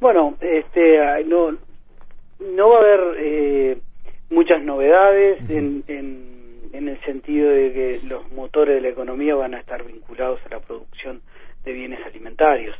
Bueno, 0.00 0.36
este, 0.40 0.98
no, 1.26 1.52
no 2.54 2.68
va 2.68 2.76
a 2.76 2.80
haber 2.80 3.00
eh, 3.18 3.78
muchas 4.30 4.62
novedades 4.62 5.38
en, 5.48 5.84
en 6.72 6.88
el 6.88 7.00
sentido 7.02 7.50
de 7.50 7.72
que 7.72 8.00
los 8.08 8.30
motores 8.32 8.76
de 8.76 8.80
la 8.80 8.88
economía 8.88 9.34
van 9.34 9.54
a 9.54 9.60
estar 9.60 9.84
vinculados 9.84 10.40
a 10.46 10.54
la 10.54 10.60
producción 10.60 11.20
de 11.64 11.72
bienes 11.72 12.00
alimentarios. 12.06 12.76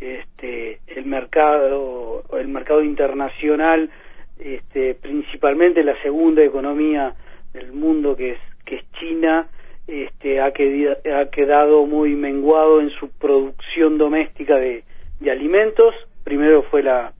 Este, 0.00 0.80
el 0.86 1.06
mercado, 1.06 2.24
el 2.38 2.48
mercado 2.48 2.82
internacional 2.82 3.90
este, 4.38 4.94
principalmente 4.94 5.82
la 5.84 6.00
segunda 6.02 6.42
economía 6.42 7.14
del 7.52 7.72
mundo 7.72 8.16
que 8.16 8.32
es 8.32 8.38
que 8.64 8.76
es 8.76 8.92
China 8.92 9.48
este, 9.86 10.40
ha, 10.40 10.52
quedado, 10.52 10.96
ha 11.20 11.30
quedado 11.30 11.86
muy 11.86 12.14
menguado 12.14 12.80
en 12.80 12.88
su 12.90 13.10
producción 13.10 13.98
doméstica 13.98 14.56
de, 14.56 14.84
alimentos. 15.30 15.94
Primero 16.22 16.62
fue 16.64 16.82
la 16.82 17.12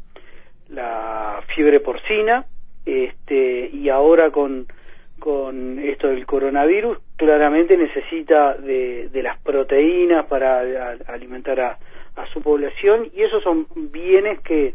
la 0.69 1.43
fiebre 1.55 1.81
porcina 1.81 2.47
este, 2.85 3.71
y 3.73 3.89
ahora 3.89 4.31
con 4.31 4.67
con 5.19 5.79
esto 5.79 6.09
del 6.09 6.27
coronavirus 6.27 6.99
claramente 7.17 7.79
necesita 7.79 8.55
de, 8.55 9.09
de 9.09 9.23
las 9.23 9.39
proteínas 9.41 10.27
para 10.27 10.61
alimentar 11.07 11.61
a, 11.61 11.79
a, 12.17 12.27
su 12.33 12.43
población 12.43 13.09
y 13.15 13.23
esos 13.23 13.43
son 13.43 13.67
bienes 13.91 14.41
que 14.41 14.75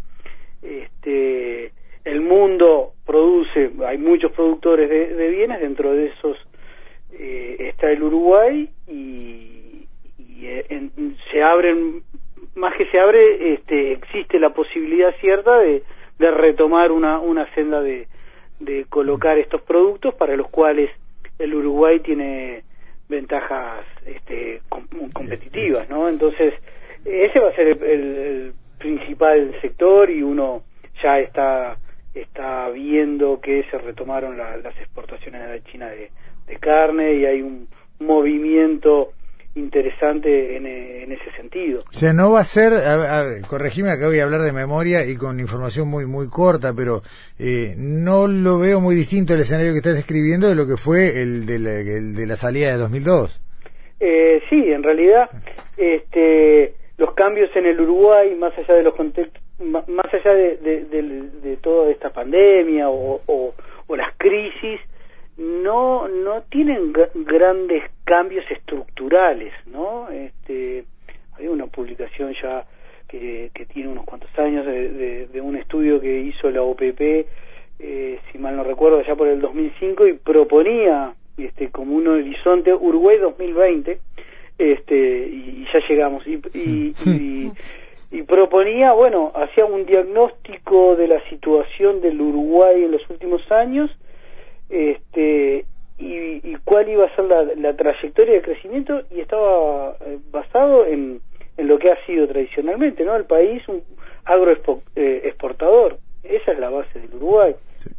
este, 0.64 1.72
el 2.10 2.22
mundo 2.22 2.94
produce, 3.06 3.72
hay 3.86 3.98
muchos 3.98 4.32
productores 4.32 4.90
de, 4.90 5.30
bienes, 5.30 5.62
dentro 5.62 5.94
de 5.94 6.08
esos 6.08 6.38
eh, 7.12 7.56
está 7.60 7.92
el 7.92 8.04
Uruguay 8.04 8.70
y, 8.88 9.88
eh, 10.42 10.90
se 11.32 11.44
abren, 11.44 12.02
más 12.56 12.76
que 12.76 12.86
se 12.88 13.00
abre, 13.00 13.54
este, 13.54 13.94
existe 13.94 14.40
la 14.40 14.52
posibilidad 14.52 15.14
cierta 15.20 15.60
de, 15.60 15.84
de 16.18 16.32
retomar 16.32 16.92
una, 16.92 17.20
una 17.20 17.54
senda 17.54 17.82
de, 17.82 18.08
de 18.60 18.86
colocar 18.86 19.38
estos 19.38 19.62
productos 19.62 20.16
para 20.16 20.36
los 20.36 20.50
cuales 20.50 20.90
el 21.38 21.54
Uruguay 21.54 22.00
tiene 22.00 22.64
ventajas 23.08 23.86
este, 24.06 24.62
competitivas, 25.14 25.90
¿no? 25.90 26.08
Entonces, 26.10 26.54
ese 27.06 27.40
va 27.40 27.50
a 27.50 27.56
ser 27.56 27.68
el, 27.68 27.84
el 27.84 28.54
principal 28.78 29.56
sector 29.62 30.10
y 30.10 30.22
uno 30.24 30.64
ya 31.04 31.20
está 31.20 31.78
está 32.14 32.70
viendo 32.70 33.40
que 33.42 33.64
se 33.70 33.78
retomaron 33.78 34.38
las 34.38 34.76
exportaciones 34.78 35.48
de 35.50 35.64
China 35.72 35.88
de, 35.88 36.10
carne 36.60 37.14
y 37.14 37.26
hay 37.26 37.42
un 37.42 37.68
movimiento 38.00 39.12
interesante 39.56 40.58
en, 40.58 41.12
ese 41.12 41.32
sentido. 41.38 41.84
O 41.88 41.94
sea, 41.94 42.12
no 42.14 42.32
va 42.32 42.42
a 42.42 42.44
ser, 42.44 42.74
corregime 43.48 43.92
acá 43.92 44.08
voy 44.08 44.20
a 44.20 44.24
hablar 44.24 44.42
de 44.42 44.52
memoria 44.52 45.06
y 45.06 45.16
con 45.16 45.40
información 45.40 45.88
muy 45.88 46.06
muy 46.06 46.30
corta, 46.30 46.74
pero 46.76 47.02
eh, 47.38 47.76
no 47.78 48.28
lo 48.28 48.60
veo 48.60 48.80
muy 48.80 48.96
distinto 48.96 49.34
el 49.34 49.42
escenario 49.42 49.72
que 49.72 49.78
estás 49.78 49.96
describiendo 49.96 50.48
de 50.48 50.56
lo 50.56 50.66
que 50.68 50.78
fue 50.78 51.22
el 51.22 51.46
de 51.46 51.60
la, 51.60 51.72
de 51.72 52.28
la 52.28 52.36
salida 52.36 52.72
de 52.72 52.78
2002. 52.78 53.42
Eh, 54.00 54.42
sí, 54.50 54.72
en 54.72 54.84
realidad, 54.84 55.30
este, 55.78 56.74
los 56.98 57.14
cambios 57.14 57.50
en 57.56 57.66
el 57.66 57.80
Uruguay, 57.82 58.34
más 58.36 58.58
allá 58.58 58.76
de 58.76 58.84
los 58.84 58.96
contextos 58.96 59.39
más 59.60 60.14
allá 60.14 60.34
de, 60.34 60.58
de, 60.58 61.58
toda 61.58 61.92
esta 61.92 62.12
pandemia 62.12 62.90
o, 62.90 63.22
o, 63.26 63.96
las 63.96 64.16
crisis, 64.18 64.80
no, 65.38 66.08
no 66.08 66.44
tienen 66.44 66.94
grandes 66.94 67.84
cambios 68.04 68.50
estructurales, 68.52 69.54
¿no? 69.66 70.10
Este, 70.10 70.86
hay 71.38 71.48
una 71.48 71.66
publicación 71.68 72.34
ya 72.42 72.66
que, 73.08 73.52
que 73.54 73.66
tiene 73.66 73.90
unos 73.90 74.06
cuantos 74.06 74.30
años 74.38 74.66
de, 74.66 75.28
de, 75.28 75.42
un 75.42 75.56
estudio 75.56 76.00
que 76.00 76.20
hizo 76.22 76.50
la 76.52 76.62
OPP, 76.62 77.02
eh, 77.80 78.20
si 78.32 78.38
mal 78.38 78.56
no 78.56 78.64
recuerdo, 78.64 79.02
ya 79.02 79.16
por 79.16 79.28
el 79.28 79.42
2005 79.42 80.08
y 80.08 80.14
proponía 80.14 81.14
este, 81.38 81.70
como 81.70 81.96
un 81.96 82.08
horizonte 82.08 82.74
Uruguay 82.74 83.18
2020, 83.18 84.00
este, 84.58 85.28
y, 85.28 85.66
ya 85.74 85.80
llegamos. 85.88 86.28
y, 86.28 86.42
y 86.54 86.94
y 87.06 87.52
proponía, 88.24 88.94
bueno, 88.94 89.32
hacía 89.36 89.66
un 89.66 89.86
diagnóstico 89.86 90.96
de 90.96 91.08
la 91.08 91.22
situación 91.30 92.02
del 92.02 92.20
Uruguay 92.20 92.84
en 92.84 92.92
los 92.92 93.08
últimos 93.10 93.42
años 93.52 93.92
este, 94.70 95.66
y, 95.98 96.56
cuál 96.64 96.90
iba 96.90 97.06
a 97.06 97.16
ser 97.16 97.26
la, 97.26 97.74
trayectoria 97.76 98.36
de 98.36 98.42
crecimiento 98.42 99.02
y 99.12 99.20
estaba 99.22 99.96
eh, 100.06 100.18
basado 100.32 100.86
en, 100.86 101.22
en, 101.58 101.68
lo 101.68 101.78
que 101.78 101.92
ha 101.92 102.06
sido 102.06 102.28
tradicionalmente, 102.28 103.04
¿no? 103.04 103.16
El 103.16 103.26
país 103.26 103.68
un 103.68 103.84
agroexportador, 104.26 105.94
eh, 106.24 106.40
esa 106.42 106.52
es 106.52 106.60
la 106.60 106.70
base 106.70 107.00
del 107.00 107.16
Uruguay, 107.16 107.56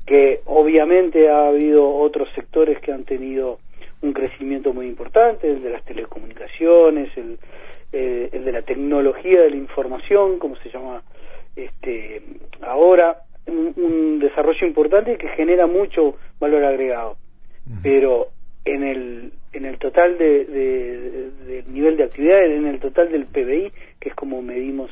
que 0.06 0.40
obviamente 0.44 1.28
ha 1.28 1.48
habido 1.48 1.88
otros 1.88 2.28
sectores 2.34 2.78
que 2.80 2.92
han 2.92 3.04
tenido 3.04 3.58
un 4.02 4.12
crecimiento 4.12 4.72
muy 4.72 4.86
importante, 4.86 5.50
el 5.50 5.62
de 5.62 5.70
las 5.70 5.84
telecomunicaciones, 5.84 7.16
el, 7.16 7.38
eh, 7.92 8.28
el 8.32 8.44
de 8.44 8.52
la 8.52 8.62
tecnología 8.62 9.42
de 9.42 9.50
la 9.50 9.56
información, 9.56 10.38
como 10.38 10.56
se 10.56 10.70
llama 10.70 11.02
este, 11.56 12.22
ahora, 12.62 13.22
un, 13.46 14.18
desarrollo 14.20 14.66
importante 14.66 15.16
que 15.16 15.28
genera 15.30 15.66
mucho 15.66 16.16
valor 16.38 16.64
agregado. 16.64 17.16
Pero 17.82 18.28
en 18.64 18.82
el, 18.82 19.32
en 19.52 19.64
el 19.64 19.78
total 19.78 20.18
de, 20.18 20.44
del 20.44 21.72
nivel 21.72 21.96
de 21.96 22.04
actividad, 22.04 22.44
en 22.44 22.66
el 22.66 22.80
total 22.80 23.10
del 23.10 23.26
PBI, 23.26 23.72
que 23.98 24.10
es 24.10 24.14
como 24.14 24.42
medimos 24.42 24.90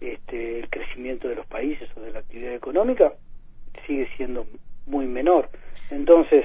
este, 0.00 0.60
el 0.60 0.68
crecimiento 0.68 1.28
de 1.28 1.36
los 1.36 1.46
países 1.46 1.88
o 1.96 2.00
de 2.00 2.12
la 2.12 2.20
actividad 2.20 2.54
económica, 2.54 3.12
sigue 3.86 4.08
siendo 4.16 4.46
muy 4.86 5.06
menor. 5.06 5.48
Entonces, 5.90 6.44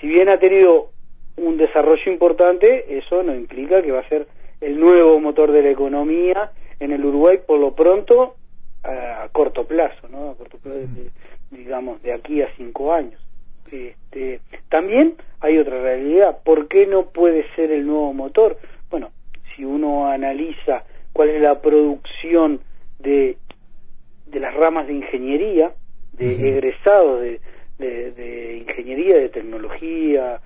si 0.00 0.08
bien 0.08 0.28
ha 0.28 0.38
tenido 0.38 0.90
un 1.36 1.56
desarrollo 1.56 2.10
importante, 2.10 2.98
eso 2.98 3.22
no 3.22 3.34
implica 3.34 3.82
que 3.82 3.92
va 3.92 4.00
a 4.00 4.08
ser 4.08 4.26
el 4.60 4.78
nuevo 4.78 5.18
motor 5.20 5.52
de 5.52 5.62
la 5.62 5.70
economía 5.70 6.52
en 6.78 6.92
el 6.92 7.04
Uruguay 7.04 7.38
por 7.46 7.58
lo 7.58 7.74
pronto 7.74 8.36
a, 8.82 9.28
corto 9.32 9.66
plazo, 9.66 10.08
¿no? 10.08 10.30
A 10.30 10.34
corto 10.36 10.58
plazo, 10.58 10.78
digamos, 11.50 12.02
de 12.02 12.12
aquí 12.12 12.42
a 12.42 12.48
cinco 12.56 12.92
años. 12.92 13.20
Este, 13.70 14.40
también 14.68 15.14
hay 15.40 15.58
otra 15.58 15.80
realidad. 15.80 16.38
¿Por 16.44 16.68
qué 16.68 16.86
no 16.86 17.06
puede 17.06 17.44
ser 17.54 17.70
el 17.70 17.86
nuevo 17.86 18.12
motor? 18.12 18.58
Bueno, 18.90 19.10
si 19.54 19.64
uno 19.64 20.08
analiza 20.10 20.84
cuál 21.12 21.30
es 21.30 21.40
la 21.40 21.60
producción 21.60 22.60
de, 22.98 23.36
de 24.26 24.40
las 24.40 24.54
ramas 24.54 24.86
de 24.86 24.94
ingeniería, 24.94 25.72
de 26.12 26.48
egresados 26.48 27.20
de, 27.20 27.40
de, 27.78 28.12
de, 28.12 28.56
ingeniería, 28.58 29.16
de 29.16 29.28
tecnología, 29.28 30.40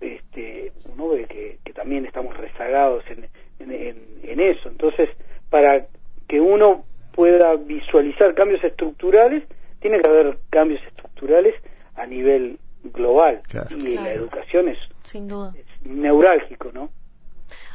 este, 0.00 0.72
uno 0.92 1.08
ve 1.08 1.26
que, 1.26 1.58
que 1.64 1.72
también 1.72 2.06
estamos 2.06 2.36
rezagados 2.36 3.04
en, 3.08 3.28
en, 3.60 4.40
eso. 4.40 4.68
Entonces, 4.68 5.08
para 5.50 5.86
que 6.28 6.40
uno 6.40 6.84
pueda 7.12 7.56
visualizar 7.56 8.34
cambios 8.34 8.62
estructurales, 8.62 9.44
tiene 9.80 10.00
que 10.00 10.08
haber 10.08 10.38
cambios 10.50 10.80
estructurales 10.86 11.54
a 11.96 12.06
nivel 12.06 12.58
global. 12.84 13.42
Y 13.70 13.94
la 13.94 14.12
educación 14.12 14.68
es, 14.68 14.78
Sin 15.02 15.26
duda. 15.26 15.52
neurálgico, 15.84 16.70
¿no? 16.72 16.90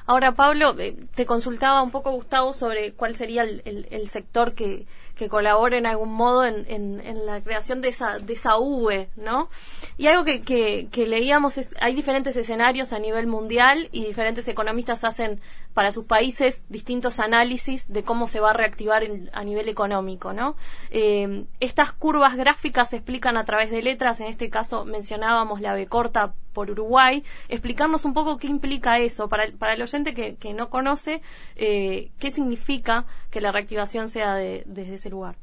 Ahora, 0.06 0.34
Pablo, 0.34 0.76
eh, 0.80 0.96
te 1.16 1.26
consultaba 1.26 1.82
un 1.82 1.92
poco, 1.92 2.12
Gustavo, 2.12 2.52
sobre 2.52 2.92
cuál 2.94 3.16
sería 3.16 3.44
el, 3.44 3.88
el, 3.90 4.08
sector 4.10 4.54
que, 4.54 4.86
que 5.16 5.30
colabore 5.30 5.78
en 5.78 5.86
algún 5.86 6.14
modo 6.14 6.46
en, 6.46 6.66
en, 6.68 7.26
la 7.26 7.42
creación 7.42 7.80
de 7.80 7.88
esa, 7.88 8.20
de 8.20 8.34
esa 8.34 8.58
V, 8.58 9.08
¿no? 9.16 9.48
Y 9.98 10.08
algo 10.08 10.24
que, 10.24 10.42
que, 10.42 11.08
leíamos 11.08 11.58
es, 11.58 11.76
hay 11.80 11.94
diferentes 11.94 12.36
escenarios 12.36 12.94
a 12.94 13.00
nivel 13.00 13.28
mundial 13.28 13.90
y 13.92 14.06
diferentes 14.06 14.48
economistas 14.48 15.04
hacen 15.04 15.40
para 15.74 15.92
sus 15.92 16.06
países 16.06 16.64
distintos 16.70 17.20
análisis 17.20 17.92
de 17.92 18.04
cómo 18.04 18.28
se 18.28 18.40
va 18.40 18.52
a 18.52 18.54
reactivar 18.54 19.04
a 19.32 19.44
nivel 19.44 19.70
económico, 19.70 20.34
¿no? 20.34 20.56
Eh, 20.92 21.46
estas 21.60 21.92
curvas 21.92 22.36
gráficas 22.36 22.90
se 22.90 22.98
explican 22.98 23.38
a 23.38 23.46
través 23.46 23.72
de 23.72 23.82
letras, 23.82 24.20
en 24.20 24.28
este 24.28 24.50
caso 24.50 24.86
mencionábamos 24.86 25.62
la 25.62 25.74
B 25.74 25.88
corta 25.88 26.34
por 26.54 26.70
Uruguay, 26.70 27.24
explicarnos 27.50 28.06
un 28.06 28.14
poco 28.14 28.38
qué 28.38 28.48
implica 28.48 29.00
eso 29.00 29.30
para 29.30 29.46
el, 29.46 29.54
para 29.54 29.74
el 29.74 29.82
oyente 29.82 30.14
que, 30.14 30.36
que 30.36 30.54
no 30.54 30.70
conoce, 30.70 31.22
eh, 31.56 32.12
qué 32.20 32.32
significa 32.32 33.06
que 33.32 33.42
la 33.42 33.52
reactivación 33.52 34.08
sea 34.08 34.36
desde 34.36 34.94
ese 34.94 35.10
lugar. 35.10 35.36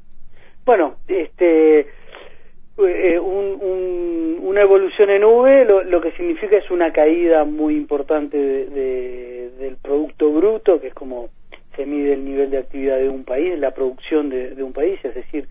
Bueno, 0.65 0.97
este 1.07 1.87
eh, 2.87 3.19
una 3.19 4.61
evolución 4.61 5.09
en 5.09 5.23
V 5.23 5.65
lo, 5.85 6.01
que 6.01 6.11
significa 6.11 6.57
es 6.57 6.69
una 6.71 6.91
caída 6.91 7.43
muy 7.43 7.75
importante 7.75 8.37
del 8.37 9.77
Producto 9.81 10.31
Bruto, 10.31 10.79
que 10.79 10.87
es 10.87 10.93
como 10.93 11.29
se 11.75 11.85
mide 11.85 12.13
el 12.13 12.25
nivel 12.25 12.49
de 12.49 12.57
actividad 12.57 12.97
de 12.97 13.09
un 13.09 13.23
país, 13.23 13.57
la 13.57 13.71
producción 13.71 14.29
de, 14.29 14.55
de 14.55 14.63
un 14.63 14.73
país, 14.73 14.99
es 15.03 15.15
decir, 15.15 15.47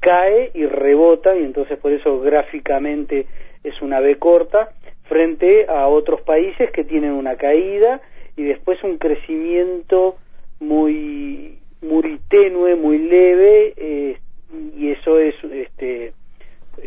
cae 0.00 0.50
y 0.54 0.66
rebota, 0.66 1.34
y 1.36 1.44
entonces 1.44 1.78
por 1.78 1.92
eso 1.92 2.20
gráficamente 2.20 3.26
es 3.64 3.80
una 3.80 4.00
B 4.00 4.16
corta, 4.16 4.70
frente 5.04 5.66
a 5.68 5.88
otros 5.88 6.20
países 6.22 6.70
que 6.70 6.84
tienen 6.84 7.12
una 7.12 7.36
caída 7.36 8.00
y 8.36 8.42
después 8.44 8.82
un 8.82 8.98
crecimiento 8.98 10.16
muy 10.60 11.58
muy 11.82 12.20
tenue, 12.28 12.76
muy 12.76 12.98
leve, 12.98 13.74
eh, 13.76 14.18
y 14.76 14.90
eso 14.90 15.18
es 15.18 15.34
este 15.44 16.12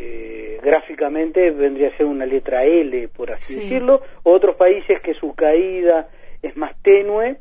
eh, 0.07 0.59
gráficamente 0.61 1.49
vendría 1.51 1.89
a 1.89 1.97
ser 1.97 2.05
una 2.05 2.25
letra 2.25 2.63
L, 2.63 3.07
por 3.09 3.31
así 3.31 3.55
decirlo. 3.55 4.01
Otros 4.23 4.55
países 4.55 5.01
que 5.01 5.13
su 5.15 5.33
caída 5.33 6.09
es 6.41 6.55
más 6.55 6.75
tenue, 6.83 7.37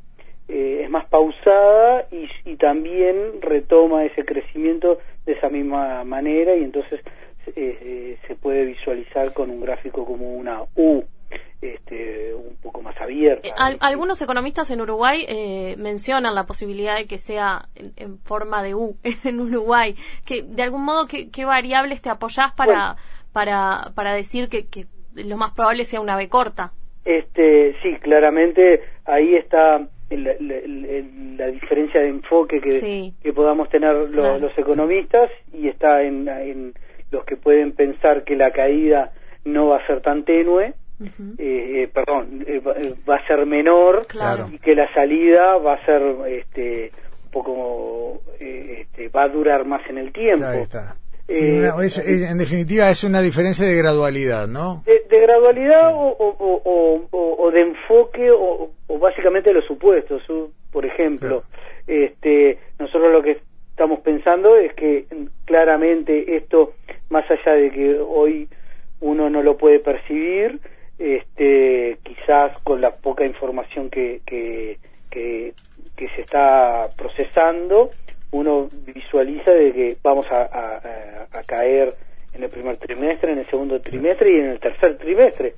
eh, 0.48 0.80
es 0.84 0.90
más 0.90 1.06
pausada 1.06 2.06
y, 2.10 2.28
y, 2.44 2.56
también 2.56 3.40
retoma 3.40 4.04
ese 4.04 4.24
crecimiento 4.24 4.98
de 5.26 5.32
esa 5.32 5.48
misma 5.48 6.04
manera 6.04 6.56
y 6.56 6.64
entonces 6.64 7.00
eh, 7.54 8.16
se 8.26 8.34
puede 8.34 8.64
visualizar 8.64 9.32
con 9.34 9.50
un 9.50 9.60
gráfico 9.60 10.06
como 10.06 10.34
una 10.34 10.62
U. 10.74 11.04
Este, 11.64 12.34
un 12.34 12.56
poco 12.56 12.82
más 12.82 12.94
abierta. 13.00 13.48
algunos 13.80 14.20
economistas 14.20 14.70
en 14.70 14.80
Uruguay 14.82 15.26
mencionan 15.78 16.34
la 16.34 16.44
posibilidad 16.44 16.96
de 16.96 17.06
que 17.06 17.18
sea 17.18 17.68
en, 17.74 18.18
forma 18.18 18.62
de 18.62 18.74
U 18.74 18.96
en 19.24 19.40
Uruguay. 19.40 19.94
Que 20.26 20.42
de 20.42 20.62
algún 20.62 20.84
modo 20.84 21.06
qué, 21.06 21.30
qué 21.30 21.44
variables 21.44 22.02
te 22.02 22.10
apoyás 22.10 22.52
para 22.52 22.96
para 23.32 23.92
para 23.94 24.14
decir 24.14 24.48
que, 24.48 24.66
que 24.66 24.86
lo 25.14 25.36
más 25.36 25.54
probable 25.54 25.84
sea 25.84 26.00
una 26.00 26.16
B 26.16 26.28
corta. 26.28 26.72
Este, 27.04 27.76
sí, 27.82 27.94
claramente 28.00 28.82
ahí 29.04 29.34
está 29.34 29.86
la, 30.10 31.46
diferencia 31.48 32.00
de 32.00 32.08
enfoque 32.08 32.60
que, 32.60 33.12
que 33.22 33.32
podamos 33.32 33.68
tener 33.68 33.94
los 33.94 34.58
economistas 34.58 35.30
y 35.52 35.68
está 35.68 36.02
en, 36.02 36.74
los 37.10 37.24
que 37.24 37.36
pueden 37.36 37.72
pensar 37.72 38.24
que 38.24 38.36
la 38.36 38.50
caída 38.50 39.12
no 39.44 39.68
va 39.68 39.76
a 39.76 39.86
ser 39.86 40.00
tan 40.00 40.24
tenue, 40.24 40.74
eh, 41.00 41.08
eh, 41.38 41.90
perdón, 41.92 42.44
eh, 42.46 42.60
va 43.08 43.16
a 43.16 43.26
ser 43.26 43.44
menor 43.46 44.06
y 44.52 44.58
que 44.58 44.74
la 44.74 44.90
salida 44.92 45.56
va 45.58 45.74
a 45.74 45.84
ser 45.84 46.02
este, 46.28 46.92
un 47.24 47.30
poco, 47.30 48.22
este, 48.38 49.08
va 49.08 49.24
a 49.24 49.28
durar 49.28 49.64
más 49.66 49.82
en 49.88 49.98
el 49.98 50.12
tiempo. 50.12 50.46
Eh, 51.26 51.70
en 52.28 52.36
definitiva 52.36 52.90
es 52.90 53.02
una 53.02 53.22
diferencia 53.22 53.66
de 53.66 53.76
gradualidad, 53.76 54.46
¿no? 54.46 54.82
De, 54.84 55.20
gradualidad 55.20 55.92
o, 55.94 57.50
de 57.50 57.60
enfoque 57.60 58.30
o, 58.30 58.70
básicamente 58.98 59.52
los 59.52 59.64
supuestos. 59.64 60.22
Por 60.70 60.84
ejemplo, 60.84 61.44
este, 61.86 62.58
nosotros 62.78 63.10
lo 63.10 63.22
que 63.22 63.38
estamos 63.70 64.00
pensando 64.00 64.56
es 64.56 64.74
que 64.74 65.06
claramente 65.46 66.36
esto, 66.36 66.74
más 67.08 67.24
allá 67.30 67.54
de 67.54 67.70
que 67.70 67.98
hoy 67.98 68.48
uno 69.00 69.30
no 69.30 69.42
lo 69.42 69.56
puede 69.56 69.80
percibir, 69.80 70.60
este, 70.98 71.98
quizás 72.02 72.58
con 72.62 72.80
la 72.80 72.90
poca 72.90 73.24
información 73.24 73.90
que, 73.90 74.20
que, 74.26 74.78
que 75.10 76.08
se 76.08 76.22
está 76.22 76.88
procesando, 76.96 77.90
uno 78.32 78.68
visualiza 78.84 79.52
de 79.52 79.72
que 79.72 79.96
vamos 80.02 80.26
a, 80.30 80.42
a, 81.32 81.40
caer 81.46 81.94
en 82.32 82.42
el 82.42 82.50
primer 82.50 82.76
trimestre, 82.78 83.32
en 83.32 83.38
el 83.38 83.46
segundo 83.46 83.80
trimestre 83.80 84.32
y 84.32 84.40
en 84.40 84.46
el 84.46 84.60
tercer 84.60 84.98
trimestre. 84.98 85.54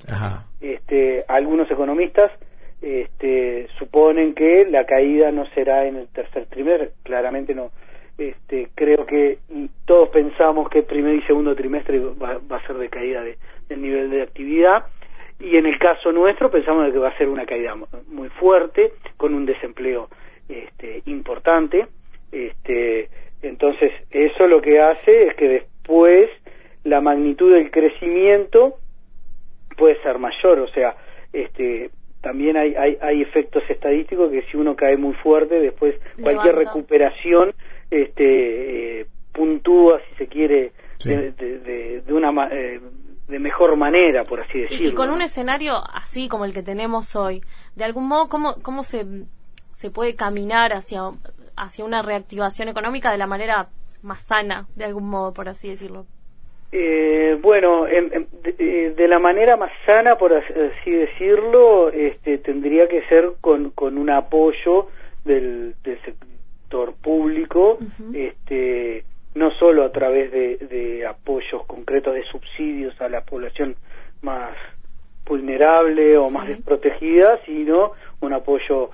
Este, 0.61 1.25
algunos 1.27 1.69
economistas 1.71 2.31
este, 2.81 3.67
suponen 3.79 4.35
que 4.35 4.65
la 4.69 4.85
caída 4.85 5.31
no 5.31 5.47
será 5.55 5.87
en 5.87 5.95
el 5.95 6.07
tercer 6.09 6.45
trimestre, 6.45 6.91
claramente 7.01 7.55
no. 7.55 7.71
Este, 8.17 8.69
creo 8.75 9.05
que 9.05 9.39
todos 9.85 10.09
pensamos 10.09 10.69
que 10.69 10.79
el 10.79 10.85
primer 10.85 11.15
y 11.15 11.21
segundo 11.23 11.55
trimestre 11.55 11.99
va, 11.99 12.39
a 12.55 12.67
ser 12.67 12.77
de 12.77 12.89
caída 12.89 13.21
de, 13.21 13.37
del 13.69 13.81
nivel 13.81 14.11
de 14.11 14.21
actividad 14.21 14.85
y 15.39 15.55
en 15.55 15.65
el 15.65 15.77
caso 15.77 16.11
nuestro 16.11 16.49
pensamos 16.49 16.91
que 16.91 16.97
va 16.97 17.09
a 17.09 17.17
ser 17.17 17.29
una 17.29 17.45
caída 17.45 17.75
muy 18.07 18.29
fuerte 18.29 18.93
con 19.17 19.33
un 19.33 19.45
desempleo 19.45 20.09
este, 20.49 21.01
importante 21.05 21.87
este, 22.31 23.09
entonces, 23.41 23.91
eso 24.11 24.47
lo 24.47 24.61
que 24.61 24.79
hace 24.79 25.27
es 25.27 25.35
que 25.35 25.47
después 25.47 26.29
la 26.83 27.01
magnitud 27.01 27.53
del 27.53 27.71
crecimiento 27.71 28.75
puede 29.77 30.01
ser 30.01 30.17
mayor, 30.17 30.59
o 30.59 30.67
sea, 30.69 30.95
este, 31.33 31.91
también 32.21 32.57
hay, 32.57 32.75
hay, 32.75 32.97
hay 32.99 33.21
efectos 33.21 33.63
estadísticos 33.69 34.31
que 34.31 34.41
si 34.43 34.57
uno 34.57 34.75
cae 34.75 34.97
muy 34.97 35.13
fuerte, 35.15 35.59
después 35.59 35.95
cualquier 36.21 36.55
recuperación 36.55 37.53
este, 37.91 39.01
eh, 39.01 39.05
puntúa, 39.33 40.01
si 40.09 40.15
se 40.15 40.27
quiere, 40.27 40.71
de, 41.05 41.31
de, 41.31 42.01
de, 42.01 42.13
una 42.13 42.49
eh, 42.51 42.79
de 43.27 43.39
mejor 43.39 43.75
manera, 43.75 44.23
por 44.23 44.41
así 44.41 44.59
decirlo. 44.61 44.87
Y, 44.87 44.93
con 44.93 45.09
un 45.09 45.21
escenario 45.21 45.81
así 45.93 46.27
como 46.27 46.45
el 46.45 46.53
que 46.53 46.63
tenemos 46.63 47.15
hoy, 47.15 47.41
de 47.75 47.83
algún 47.83 48.07
modo, 48.07 48.29
¿cómo, 48.29 48.55
cómo 48.61 48.83
se, 48.83 49.05
se 49.73 49.91
puede 49.91 50.15
caminar 50.15 50.73
hacia 50.73 51.01
hacia 51.57 51.83
una 51.83 52.01
reactivación 52.01 52.69
económica 52.69 53.11
de 53.11 53.17
la 53.17 53.27
manera 53.27 53.67
más 54.03 54.25
sana, 54.25 54.67
de 54.75 54.85
algún 54.85 55.09
modo, 55.09 55.33
por 55.33 55.49
así 55.49 55.69
decirlo? 55.69 56.05
Eh, 56.71 57.37
bueno, 57.41 57.87
eh, 57.87 58.93
de, 58.95 59.07
la 59.07 59.19
manera 59.19 59.57
más 59.57 59.71
sana, 59.85 60.17
por 60.17 60.33
así 60.33 60.91
decirlo, 60.91 61.89
este, 61.89 62.37
tendría 62.37 62.87
que 62.87 63.01
ser 63.07 63.33
con, 63.41 63.71
con 63.71 63.97
un 63.97 64.09
apoyo 64.09 64.87
del, 65.25 65.75
sector 65.83 66.93
público, 66.95 67.79
este, 68.13 69.03
no 69.37 69.51
solo 69.51 69.85
a 69.85 69.91
través 69.91 70.31
de, 70.31 71.05
apoyos 71.07 71.65
concretos 71.67 72.15
de 72.15 72.23
subsidios 72.23 72.99
a 72.99 73.07
la 73.07 73.21
población 73.21 73.75
más 74.21 74.51
vulnerable 75.25 76.17
o 76.17 76.29
más 76.29 76.47
desprotegida, 76.47 77.39
sino 77.45 77.91
un 78.21 78.33
apoyo 78.33 78.89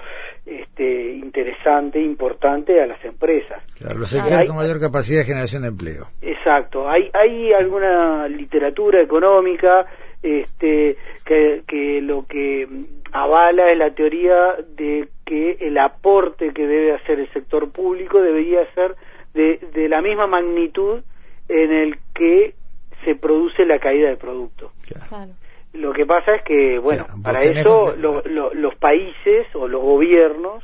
este, 0.45 1.13
interesante, 1.13 2.01
importante 2.01 2.81
a 2.81 2.87
las 2.87 3.03
empresas. 3.05 3.63
Claro, 3.77 3.99
los 3.99 4.09
sectores 4.09 4.47
con 4.47 4.57
mayor 4.57 4.79
capacidad 4.79 5.19
de 5.19 5.25
generación 5.25 5.61
de 5.61 5.69
empleo. 5.69 6.07
Exacto. 6.21 6.89
Hay, 6.89 7.09
hay 7.13 7.53
alguna 7.53 8.27
literatura 8.27 9.01
económica 9.01 9.85
este, 10.21 10.97
que, 11.25 11.63
que 11.67 12.01
lo 12.01 12.25
que 12.25 12.67
avala 13.13 13.71
es 13.71 13.77
la 13.77 13.91
teoría 13.91 14.55
de 14.75 15.07
que 15.25 15.57
el 15.61 15.77
aporte 15.77 16.51
que 16.51 16.67
debe 16.67 16.93
hacer 16.93 17.19
el 17.19 17.31
sector 17.31 17.71
público 17.71 18.21
debería 18.21 18.65
ser 18.73 18.95
de, 19.33 19.59
de 19.73 19.89
la 19.89 20.01
misma 20.01 20.27
magnitud 20.27 21.01
en 21.49 21.71
el 21.71 21.97
que 22.13 22.55
se 23.03 23.15
produce 23.15 23.65
la 23.65 23.79
caída 23.79 24.07
del 24.07 24.17
producto. 24.17 24.71
Claro. 25.07 25.33
Lo 25.73 25.91
que 25.91 26.05
pasa 26.05 26.35
es 26.35 26.43
que, 26.43 26.77
bueno, 26.77 27.05
para 27.23 27.39
eso 27.39 27.95
los 27.97 28.75
países 28.75 29.47
o 29.55 29.67
los 29.67 29.81
gobiernos 29.81 30.63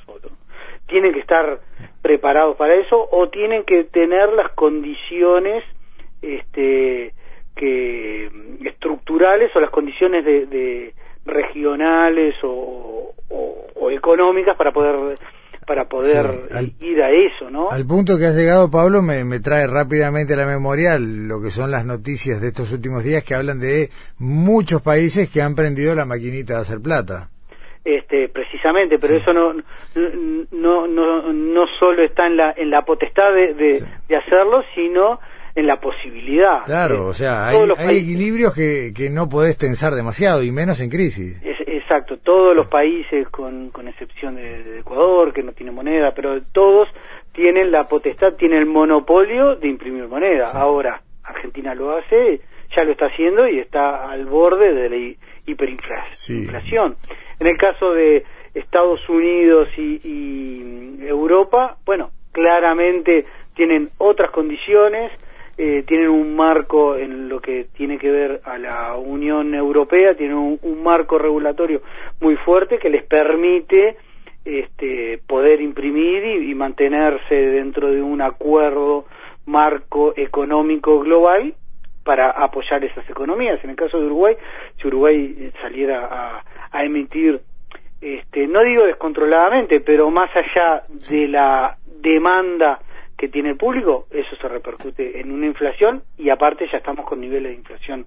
tienen 0.88 1.14
que 1.14 1.20
estar 1.20 1.60
preparados 2.02 2.56
para 2.58 2.76
eso 2.76 3.10
o 3.12 3.28
tienen 3.30 3.64
que 3.64 3.86
tener 3.86 4.32
las 4.34 4.52
condiciones 4.54 5.64
este, 6.22 7.14
que 7.56 8.30
estructurales 8.66 9.56
o 9.56 9.60
las 9.60 9.72
condiciones 9.72 10.24
de, 10.24 10.94
regionales 11.26 12.36
o, 12.44 13.14
o 13.30 13.92
económicas 13.92 14.56
para 14.56 14.72
poder 14.72 15.18
para 15.70 15.86
poder 15.88 16.26
ir 16.80 17.04
a 17.04 17.12
eso, 17.12 17.48
¿no? 17.52 17.70
Al 17.70 17.86
punto 17.86 18.18
que 18.18 18.26
has 18.26 18.36
llegado, 18.36 18.72
Pablo, 18.72 19.04
me, 19.04 19.24
me, 19.24 19.40
trae 19.40 19.68
rápidamente 19.68 20.34
a 20.34 20.38
la 20.38 20.48
memoria 20.48 20.98
lo 20.98 21.40
que 21.44 21.52
son 21.52 21.70
las 21.70 21.86
noticias 21.86 22.42
de 22.42 22.48
estos 22.48 22.72
últimos 22.72 23.04
días 23.04 23.24
que 23.24 23.36
hablan 23.36 23.60
de 23.60 23.92
muchos 24.18 24.82
países 24.82 25.30
que 25.30 25.44
han 25.44 25.54
prendido 25.54 25.94
la 25.94 26.06
maquinita 26.06 26.56
de 26.56 26.62
hacer 26.62 26.82
plata. 26.82 27.30
este, 27.86 28.30
precisamente, 28.30 28.98
pero 28.98 29.16
eso 29.16 29.32
no, 29.32 29.54
no, 30.52 30.88
no, 30.88 31.34
no 31.34 31.66
solo 31.80 32.04
está 32.04 32.26
en 32.26 32.38
la, 32.38 32.52
en 32.58 32.72
la 32.72 32.82
potestad 32.82 33.32
de, 33.32 33.54
de, 33.54 34.18
hacerlo, 34.18 34.64
sino 34.74 35.20
en 35.54 35.68
la 35.68 35.80
posibilidad. 35.80 36.64
Claro, 36.66 37.06
o 37.06 37.14
sea, 37.14 37.48
hay, 37.48 37.58
hay 37.78 37.98
equilibrios 37.98 38.56
que, 38.56 38.92
que 38.96 39.12
no 39.12 39.30
podés 39.30 39.56
tensar 39.56 39.94
demasiado, 39.94 40.42
y 40.42 40.52
menos 40.52 40.82
en 40.82 40.90
crisis. 40.90 41.40
Exacto, 41.90 42.18
todos 42.18 42.56
los 42.56 42.68
países, 42.68 43.28
con, 43.30 43.72
con 43.72 43.88
excepción 43.88 44.36
de, 44.36 44.80
Ecuador, 44.80 45.34
que 45.34 45.42
no 45.42 45.54
tiene 45.54 45.72
moneda, 45.72 46.12
pero 46.16 46.38
todos 46.54 46.88
tienen 47.34 47.72
la 47.72 47.86
potestad, 47.86 48.34
tienen 48.34 48.60
el 48.60 48.66
monopolio 48.68 49.56
de 49.56 49.70
imprimir 49.70 50.08
moneda. 50.08 50.52
Ahora, 50.54 51.02
Argentina 51.24 51.74
lo 51.74 51.98
hace, 51.98 52.42
ya 52.76 52.84
lo 52.84 52.92
está 52.92 53.08
haciendo 53.08 53.48
y 53.48 53.60
está 53.60 54.08
al 54.08 54.28
borde 54.28 54.72
de 54.72 54.90
la 54.90 55.16
hiperinflación. 55.48 56.96
En 57.40 57.48
el 57.48 57.58
caso 57.58 57.92
de 57.94 58.24
Estados 58.54 59.00
Unidos 59.10 59.70
y, 59.76 61.08
Europa, 61.08 61.78
bueno, 61.86 62.12
claramente 62.32 63.26
tienen 63.56 63.90
otras 63.98 64.30
condiciones, 64.30 65.12
eh, 65.62 65.84
tienen 65.86 66.10
un 66.10 66.36
marco 66.36 66.96
en 66.96 67.28
lo 67.28 67.42
que 67.42 67.66
tiene 67.76 67.98
que 67.98 68.10
ver 68.10 68.42
a 68.46 68.58
la 68.58 68.96
Unión 68.96 69.54
Europea, 69.54 70.16
tienen 70.16 70.38
un, 70.38 70.84
marco 70.84 71.18
regulatorio 71.18 71.82
muy 72.22 72.38
fuerte 72.38 72.80
que 72.80 72.90
les 72.90 73.04
permite 73.04 73.98
este, 74.46 75.20
poder 75.28 75.60
imprimir 75.60 76.24
y, 76.44 76.56
mantenerse 76.56 77.36
dentro 77.36 77.92
de 77.92 78.02
un 78.02 78.22
acuerdo 78.22 79.06
marco 79.46 80.14
económico 80.16 81.00
global 81.02 81.54
para 82.04 82.32
apoyar 82.32 82.84
esas 82.86 83.08
economías. 83.10 83.64
En 83.64 83.72
el 83.72 83.76
caso 83.76 84.00
de 84.00 84.06
Uruguay, 84.06 84.38
si 84.82 84.88
Uruguay 84.88 85.52
saliera 85.62 86.42
a 86.72 86.84
emitir 86.86 87.42
este, 88.02 88.48
no 88.48 88.64
digo 88.64 88.84
descontroladamente, 88.84 89.82
pero 89.82 90.10
más 90.10 90.30
allá 90.34 90.84
de 91.10 91.28
la 91.28 91.76
demanda 92.02 92.80
que 93.20 93.28
tiene 93.28 93.50
el 93.50 93.58
público, 93.58 94.08
eso 94.12 94.34
se 94.42 94.48
repercute 94.48 95.20
en 95.20 95.30
una 95.30 95.46
inflación 95.46 96.04
y 96.18 96.30
aparte 96.30 96.66
ya 96.72 96.78
estamos 96.78 97.06
con 97.06 97.20
niveles 97.20 97.52
de 97.52 97.58
inflación 97.58 98.06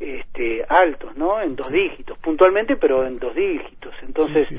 este, 0.00 0.64
altos, 0.66 1.14
¿no? 1.16 1.42
En 1.42 1.54
dos 1.54 1.70
dígitos, 1.70 2.16
puntualmente, 2.18 2.76
pero 2.76 3.04
en 3.04 3.18
dos 3.18 3.34
dígitos. 3.34 3.92
Entonces, 4.02 4.50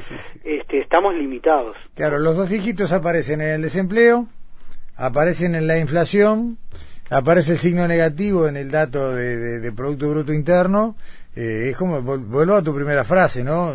este, 0.43 0.82
estamos 0.82 1.15
limitados. 1.15 1.75
Claro, 1.95 2.19
los 2.19 2.38
dos 2.38 2.49
dígitos 2.49 2.91
aparecen 2.91 3.41
en 3.41 3.49
el 3.49 3.62
desempleo, 3.63 4.28
aparecen 4.95 5.56
en 5.56 5.65
la 5.65 5.80
inflación, 5.80 6.60
aparece 7.09 7.53
el 7.53 7.57
signo 7.57 7.87
negativo 7.87 8.47
en 8.47 8.57
el 8.57 8.71
dato 8.71 9.13
de 9.13 9.71
Producto 9.71 10.09
Bruto 10.09 10.33
Interno 10.33 10.95
eh, 11.35 11.69
es 11.69 11.77
como, 11.77 12.01
vuelvo 12.01 12.55
a 12.55 12.63
tu 12.63 12.75
primera 12.75 13.05
frase, 13.05 13.43
¿no? 13.43 13.73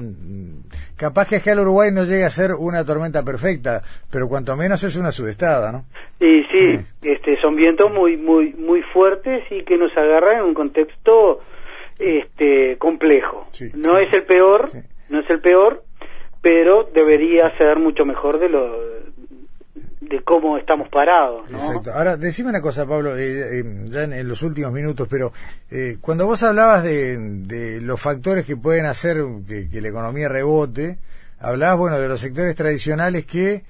Capaz 0.96 1.28
que 1.28 1.36
acá 1.36 1.52
el 1.52 1.60
Uruguay 1.60 1.90
no 1.92 2.04
llegue 2.04 2.24
a 2.24 2.30
ser 2.30 2.50
una 2.52 2.84
tormenta 2.84 3.22
perfecta, 3.22 3.80
pero 4.10 4.28
cuanto 4.28 4.54
menos 4.54 4.82
es 4.82 4.96
una 4.96 5.12
sudestada, 5.12 5.72
¿no? 5.72 5.84
Y 6.20 6.42
sí, 6.52 6.78
este, 7.02 7.40
son 7.40 7.56
vientos 7.56 7.90
muy, 7.90 8.16
muy, 8.16 8.52
muy 8.52 8.82
fuertes 8.92 9.44
y 9.50 9.62
que 9.64 9.78
nos 9.78 9.96
agarran 9.96 10.40
en 10.40 10.44
un 10.44 10.54
contexto 10.54 11.40
este, 11.98 12.76
complejo. 12.78 13.46
no 13.74 13.98
es 13.98 14.12
el 14.12 14.24
peor, 14.24 14.68
no 15.08 15.20
es 15.20 15.30
el 15.30 15.40
peor, 15.40 15.84
pero 16.42 16.90
debería 16.92 17.56
ser 17.56 17.78
mucho 17.78 18.04
mejor 18.04 18.40
de 18.40 18.48
lo 18.48 19.13
de 20.08 20.22
cómo 20.22 20.58
estamos 20.58 20.88
parados. 20.88 21.50
Exacto. 21.50 21.92
Ahora, 21.92 22.16
decime 22.16 22.50
una 22.50 22.60
cosa, 22.60 22.86
Pablo, 22.86 23.16
eh, 23.16 23.60
eh, 23.60 23.64
ya 23.86 24.04
en, 24.04 24.28
los 24.28 24.42
últimos 24.42 24.72
minutos, 24.72 25.08
pero 25.08 25.32
eh, 25.70 25.98
cuando 26.00 26.26
vos 26.26 26.42
hablabas 26.42 26.82
de, 26.84 27.80
los 27.82 28.00
factores 28.00 28.44
que 28.44 28.56
pueden 28.56 28.86
hacer 28.86 29.22
que, 29.46 29.80
la 29.80 29.88
economía 29.88 30.28
rebote, 30.28 30.98
hablabas, 31.38 31.78
bueno, 31.78 31.98
de 31.98 32.08
los 32.08 32.20
sectores 32.20 32.54
tradicionales 32.54 33.26
que 33.26 33.64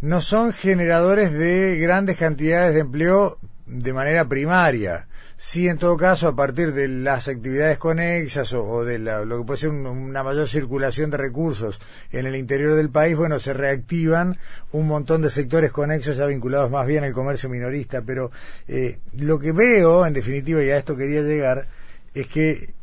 no 0.00 0.20
son 0.20 0.52
generadores 0.52 1.32
de 1.32 1.78
grandes 1.78 2.16
cantidades 2.16 2.74
de 2.74 2.80
empleo 2.80 3.38
de 3.66 3.92
manera 3.92 4.26
primaria 4.26 5.06
sí 5.36 5.68
en 5.68 5.78
todo 5.78 5.96
caso 5.96 6.28
a 6.28 6.36
partir 6.36 6.72
de 6.72 6.88
las 6.88 7.28
actividades 7.28 7.78
conexas 7.78 8.52
o, 8.52 8.84
de 8.84 8.98
lo 8.98 9.38
que 9.38 9.44
puede 9.44 9.58
ser 9.58 9.70
una 9.70 10.22
mayor 10.22 10.48
circulación 10.48 11.10
de 11.10 11.18
recursos 11.18 11.80
en 12.12 12.26
el 12.26 12.36
interior 12.36 12.74
del 12.74 12.90
país, 12.90 13.16
bueno, 13.16 13.38
se 13.38 13.52
reactivan 13.52 14.38
un 14.72 14.86
montón 14.86 15.22
de 15.22 15.30
sectores 15.30 15.72
conexos 15.72 16.16
ya 16.16 16.26
vinculados 16.26 16.70
más 16.70 16.86
bien 16.86 17.04
al 17.04 17.12
comercio 17.12 17.48
minorista, 17.48 18.02
pero 18.02 18.30
eh, 18.68 18.98
lo 19.18 19.38
que 19.38 19.52
veo, 19.52 20.06
en 20.06 20.14
definitiva, 20.14 20.62
y 20.62 20.70
a 20.70 20.78
esto 20.78 20.96
quería 20.96 21.22
llegar, 21.22 21.66
es 22.14 22.26
que 22.28 22.74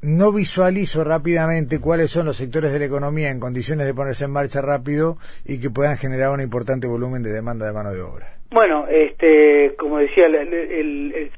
no 0.00 0.32
visualizo 0.32 1.02
rápidamente 1.02 1.80
cuáles 1.80 2.10
son 2.10 2.26
los 2.26 2.36
sectores 2.36 2.72
de 2.72 2.78
la 2.78 2.84
economía 2.84 3.30
en 3.30 3.40
condiciones 3.40 3.86
de 3.86 3.94
ponerse 3.94 4.26
en 4.26 4.30
marcha 4.30 4.60
rápido 4.60 5.18
y 5.44 5.58
que 5.58 5.70
puedan 5.70 5.96
generar 5.96 6.30
un 6.30 6.40
importante 6.40 6.86
volumen 6.86 7.22
de 7.22 7.32
demanda 7.32 7.66
de 7.66 7.72
mano 7.72 7.92
de 7.92 8.00
obra. 8.00 8.38
Bueno, 8.50 8.86
este, 8.88 9.74
como 9.78 9.98
decía, 9.98 10.26
el, 10.26 11.30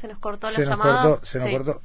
se 0.00 0.08
nos 0.08 0.18
cortó 0.18 0.48
la 0.48 0.52
se 0.52 0.66
Nos 0.66 0.78
cortó, 0.78 1.20
se 1.24 1.38
nos 1.38 1.50
cortó. 1.50 1.82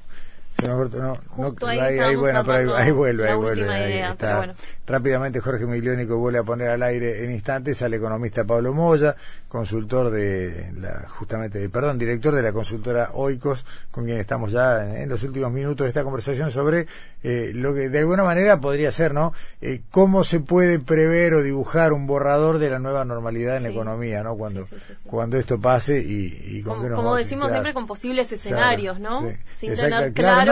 Se 0.60 0.68
nos 0.68 0.78
cortó, 0.78 1.02
no, 1.02 1.18
no 1.38 1.68
ahí, 1.68 1.80
ahí, 2.00 2.16
bueno, 2.16 2.44
pero 2.46 2.76
ahí, 2.76 2.92
vuelve, 2.92 3.30
ahí 3.30 3.36
vuelve. 3.36 3.70
Ahí 3.70 4.12
está. 4.12 4.54
Rápidamente 4.86 5.40
Jorge 5.40 5.66
Migliónico 5.66 6.18
vuelve 6.18 6.40
a 6.40 6.44
poner 6.44 6.70
al 6.70 6.84
aire 6.84 7.24
en 7.24 7.32
instantes 7.32 7.82
al 7.82 7.94
economista 7.94 8.44
Pablo 8.44 8.74
Moya, 8.74 9.16
consultor 9.48 10.12
de 10.12 10.74
la, 10.80 11.08
justamente, 11.08 11.70
perdón, 11.70 11.98
director 11.98 12.36
de 12.36 12.42
la 12.42 12.52
consultora 12.52 13.12
Oikos, 13.14 13.66
con 13.92 14.06
quien 14.06 14.18
estamos 14.18 14.52
ya 14.52 15.00
en, 15.02 15.10
los 15.10 15.24
últimos 15.24 15.52
minutos 15.52 15.86
de 15.86 15.90
esta 15.90 16.04
conversación 16.04 16.52
sobre 16.52 16.88
eh, 17.24 17.52
lo 17.54 17.74
que 17.74 17.90
de 17.90 18.00
alguna 18.00 18.24
manera 18.24 18.60
podría 18.60 18.92
ser, 18.92 19.14
¿no? 19.14 19.34
Eh, 19.62 19.82
cómo 19.90 20.24
se 20.24 20.40
puede 20.42 20.80
prever 20.80 21.36
o 21.36 21.44
dibujar 21.44 21.94
un 21.94 22.06
borrador 22.06 22.60
de 22.60 22.70
la 22.70 22.80
nueva 22.80 23.06
normalidad 23.06 23.58
en 23.58 23.64
la 23.64 23.70
economía, 23.70 24.22
¿no? 24.24 24.36
Cuando, 24.36 24.68
cuando 25.06 25.38
esto 25.38 25.62
pase 25.62 26.04
y, 26.06 26.62
con 26.62 26.80
como, 26.82 26.96
como 26.96 27.16
decimos 27.16 27.50
siempre 27.50 27.74
con 27.74 27.86
posibles 27.86 28.32
escenarios, 28.32 29.00
¿no? 29.00 29.24
Sin 29.58 29.76
tener 29.76 30.14
claro, 30.14 30.43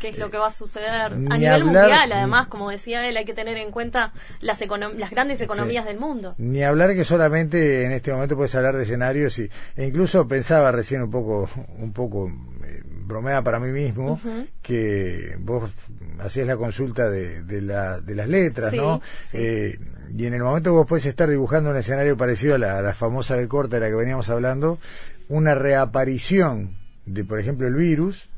qué, 0.00 0.08
es, 0.08 0.18
lo 0.18 0.30
que 0.30 0.38
va 0.38 0.48
a 0.48 0.50
suceder 0.50 1.00
a 1.00 1.08
nivel 1.10 1.64
mundial, 1.64 2.12
además, 2.12 2.48
como 2.48 2.70
decía 2.70 3.06
él, 3.08 3.16
hay 3.16 3.24
que 3.24 3.34
tener 3.34 3.56
en 3.56 3.70
cuenta 3.70 4.12
las, 4.40 4.62
las 4.96 5.10
grandes 5.10 5.40
economías 5.40 5.84
del 5.84 5.98
mundo. 5.98 6.34
Ni 6.38 6.62
hablar 6.62 6.94
que 6.94 7.04
solamente 7.04 7.84
en 7.84 7.92
este 7.92 8.12
momento 8.12 8.36
puedes 8.36 8.54
hablar 8.54 8.76
de 8.76 8.84
escenarios 8.84 9.38
y, 9.38 9.50
e 9.76 9.86
incluso 9.86 10.26
pensaba 10.28 10.72
recién 10.72 11.02
un 11.02 11.10
poco, 11.10 11.48
un 11.78 11.92
poco 11.92 12.28
eh, 12.64 12.82
bromea 12.84 13.42
para 13.42 13.58
mí 13.58 13.70
mismo 13.70 14.20
que 14.62 15.36
vos 15.40 15.70
hacías 16.20 16.46
la 16.46 16.56
consulta 16.56 17.10
de, 17.10 17.42
de, 17.42 17.60
la, 17.60 18.00
de 18.00 18.14
las 18.14 18.28
letras, 18.28 18.72
¿no? 18.72 19.00
Eh, 19.32 19.78
y 20.16 20.26
en 20.26 20.34
el 20.34 20.42
momento 20.42 20.70
que 20.70 20.76
vos 20.76 20.86
puedes 20.86 21.06
estar 21.06 21.28
dibujando 21.28 21.70
un 21.70 21.76
escenario 21.76 22.16
parecido 22.16 22.54
a 22.54 22.58
la, 22.58 22.94
famosa 22.94 23.36
de 23.36 23.48
corta 23.48 23.76
de 23.76 23.80
la 23.80 23.88
que 23.88 23.96
veníamos 23.96 24.28
hablando, 24.28 24.78
una 25.28 25.54
reaparición 25.54 26.76
de, 27.06 27.24
por 27.24 27.40
ejemplo, 27.40 27.66
el 27.66 27.74
virus, 27.74 28.28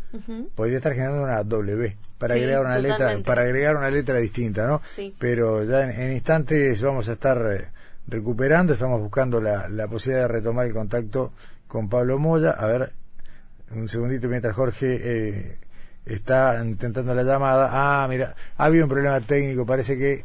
podría 0.54 0.78
estar 0.78 0.92
generando 0.94 1.22
una 1.24 1.42
W 1.42 1.96
para 2.18 2.34
agregar 2.34 2.64
una 2.64 2.78
letra 2.78 3.18
para 3.24 3.42
agregar 3.42 3.76
una 3.76 3.90
letra 3.90 4.16
distinta, 4.18 4.66
¿no? 4.66 4.80
Pero 5.18 5.64
ya 5.64 5.84
en, 5.84 6.12
instantes 6.12 6.80
vamos 6.80 7.08
a 7.08 7.12
estar 7.12 7.38
eh, 7.52 7.68
recuperando, 8.06 8.72
estamos 8.72 9.00
buscando 9.00 9.40
la, 9.40 9.68
la 9.68 9.88
posibilidad 9.88 10.22
de 10.22 10.28
retomar 10.28 10.66
el 10.66 10.72
contacto 10.72 11.32
con 11.66 11.88
Pablo 11.88 12.18
Moya. 12.18 12.50
A 12.50 12.66
ver, 12.66 12.92
un 13.70 13.88
segundito 13.88 14.28
mientras 14.28 14.54
Jorge 14.54 15.00
eh, 15.02 15.58
está 16.04 16.62
intentando 16.64 17.14
la 17.14 17.22
llamada. 17.22 17.68
Ah, 17.72 18.06
mira, 18.08 18.34
ha 18.56 18.64
habido 18.64 18.84
un 18.84 18.90
problema 18.90 19.20
técnico, 19.20 19.66
parece 19.66 19.98
que... 19.98 20.24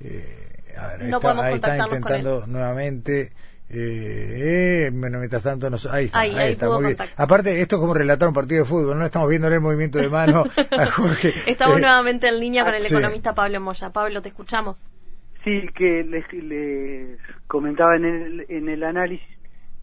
Eh, 0.00 0.46
ahí 0.78 1.54
está 1.54 1.76
intentando 1.78 2.46
nuevamente. 2.46 3.32
Eh, 3.68 4.90
bueno, 4.92 5.18
mientras 5.18 5.42
tanto, 5.42 5.66
ahí 5.90 6.06
está, 6.06 6.20
ahí, 6.20 6.52
está, 6.52 6.68
muy 6.68 6.86
bien. 6.86 6.96
Aparte, 7.16 7.60
esto 7.60 7.76
es 7.76 7.80
como 7.80 7.94
relatar 7.94 8.28
un 8.28 8.34
partido 8.34 8.62
de 8.62 8.68
fútbol, 8.68 8.98
no 8.98 9.04
estamos 9.04 9.28
viendo 9.28 9.48
el 9.48 9.60
movimiento 9.60 9.98
de 9.98 10.08
mano 10.08 10.44
a 10.70 10.86
Jorge. 10.90 11.34
estamos 11.46 11.78
eh, 11.78 11.80
nuevamente 11.80 12.28
en 12.28 12.38
línea 12.38 12.64
con 12.64 12.74
el 12.74 12.86
economista 12.86 13.34
Pablo 13.34 13.60
Moya. 13.60 13.90
Pablo, 13.90 14.22
te 14.22 14.28
escuchamos. 14.28 14.82
Sí, 15.42 15.68
que 15.74 16.04
les, 16.04 16.24
comentaba 17.46 17.96
en 17.96 18.04
el, 18.04 18.46
en 18.48 18.68
el 18.68 18.82
análisis 18.82 19.26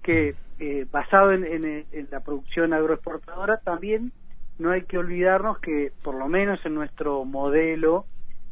que 0.01 0.35
eh, 0.59 0.85
basado 0.91 1.31
en, 1.31 1.45
en, 1.45 2.07
la 2.11 2.19
producción 2.19 2.73
agroexportadora 2.73 3.57
también 3.57 4.11
no 4.59 4.71
hay 4.71 4.83
que 4.83 4.97
olvidarnos 4.97 5.59
que 5.59 5.91
por 6.03 6.15
lo 6.15 6.27
menos 6.27 6.59
en 6.65 6.75
nuestro 6.75 7.25
modelo 7.25 8.05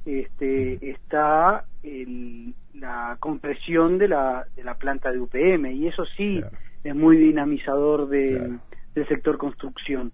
este, 0.05 0.89
está 0.89 1.65
el, 1.83 2.53
la 2.73 3.17
compresión 3.19 3.97
de 3.97 4.07
la, 4.07 4.45
de 4.55 4.63
la 4.63 4.75
planta 4.75 5.11
de 5.11 5.19
UPM 5.19 5.71
y 5.71 5.87
eso 5.87 6.05
sí 6.17 6.41
es 6.83 6.95
muy 6.95 7.17
dinamizador 7.17 8.07
del 8.07 8.59
sector 9.07 9.37
construcción. 9.37 10.11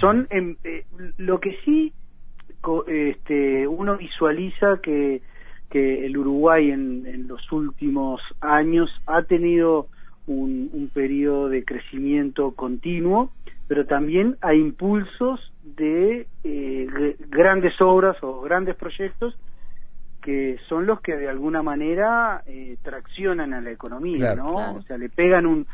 Son 0.00 0.26
em, 0.30 0.56
eh, 0.64 0.84
lo 1.18 1.38
que 1.40 1.56
sí 1.64 1.92
este, 2.86 3.68
uno 3.68 3.96
visualiza 3.98 4.80
que, 4.82 5.20
que 5.70 6.06
el 6.06 6.16
Uruguay 6.16 6.70
en, 6.70 7.06
en 7.06 7.28
los 7.28 7.52
últimos 7.52 8.20
años 8.40 8.90
ha 9.06 9.22
tenido 9.22 9.88
un, 10.26 10.70
un 10.72 10.88
periodo 10.88 11.48
de 11.48 11.64
crecimiento 11.64 12.52
continuo, 12.52 13.30
pero 13.66 13.86
también 13.86 14.36
hay 14.40 14.60
impulsos 14.60 15.52
de 15.62 16.26
eh, 16.44 17.16
grandes 17.28 17.80
obras 17.80 18.16
o 18.22 18.40
grandes 18.42 18.76
proyectos 18.76 19.36
que 20.24 20.58
son 20.68 20.86
los 20.86 21.02
que 21.02 21.16
de 21.16 21.28
alguna 21.28 21.62
manera 21.62 22.42
eh, 22.46 22.78
traccionan 22.82 23.52
a 23.52 23.60
la 23.60 23.70
economía, 23.70 24.34
¿no? 24.34 24.76
O 24.76 24.82
sea, 24.82 24.96
le 24.96 25.10
pegan 25.10 25.44
un, 25.44 25.66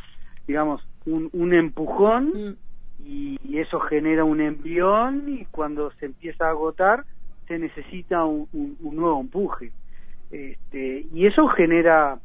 digamos, 0.46 0.84
un, 1.06 1.30
un 1.32 1.54
empujón 1.54 2.32
mm. 2.34 3.06
y, 3.06 3.38
eso 3.58 3.78
genera 3.78 4.24
un 4.24 4.40
envión 4.40 5.28
y 5.28 5.44
cuando 5.50 5.92
se 5.92 6.06
empieza 6.06 6.46
a 6.46 6.50
agotar 6.50 7.04
se 7.46 7.58
necesita 7.58 8.24
un, 8.24 8.48
un, 8.52 8.96
nuevo 8.96 9.20
empuje. 9.20 9.70
Este, 10.30 11.06
y 11.12 11.26
eso 11.26 11.46
genera 11.48 12.18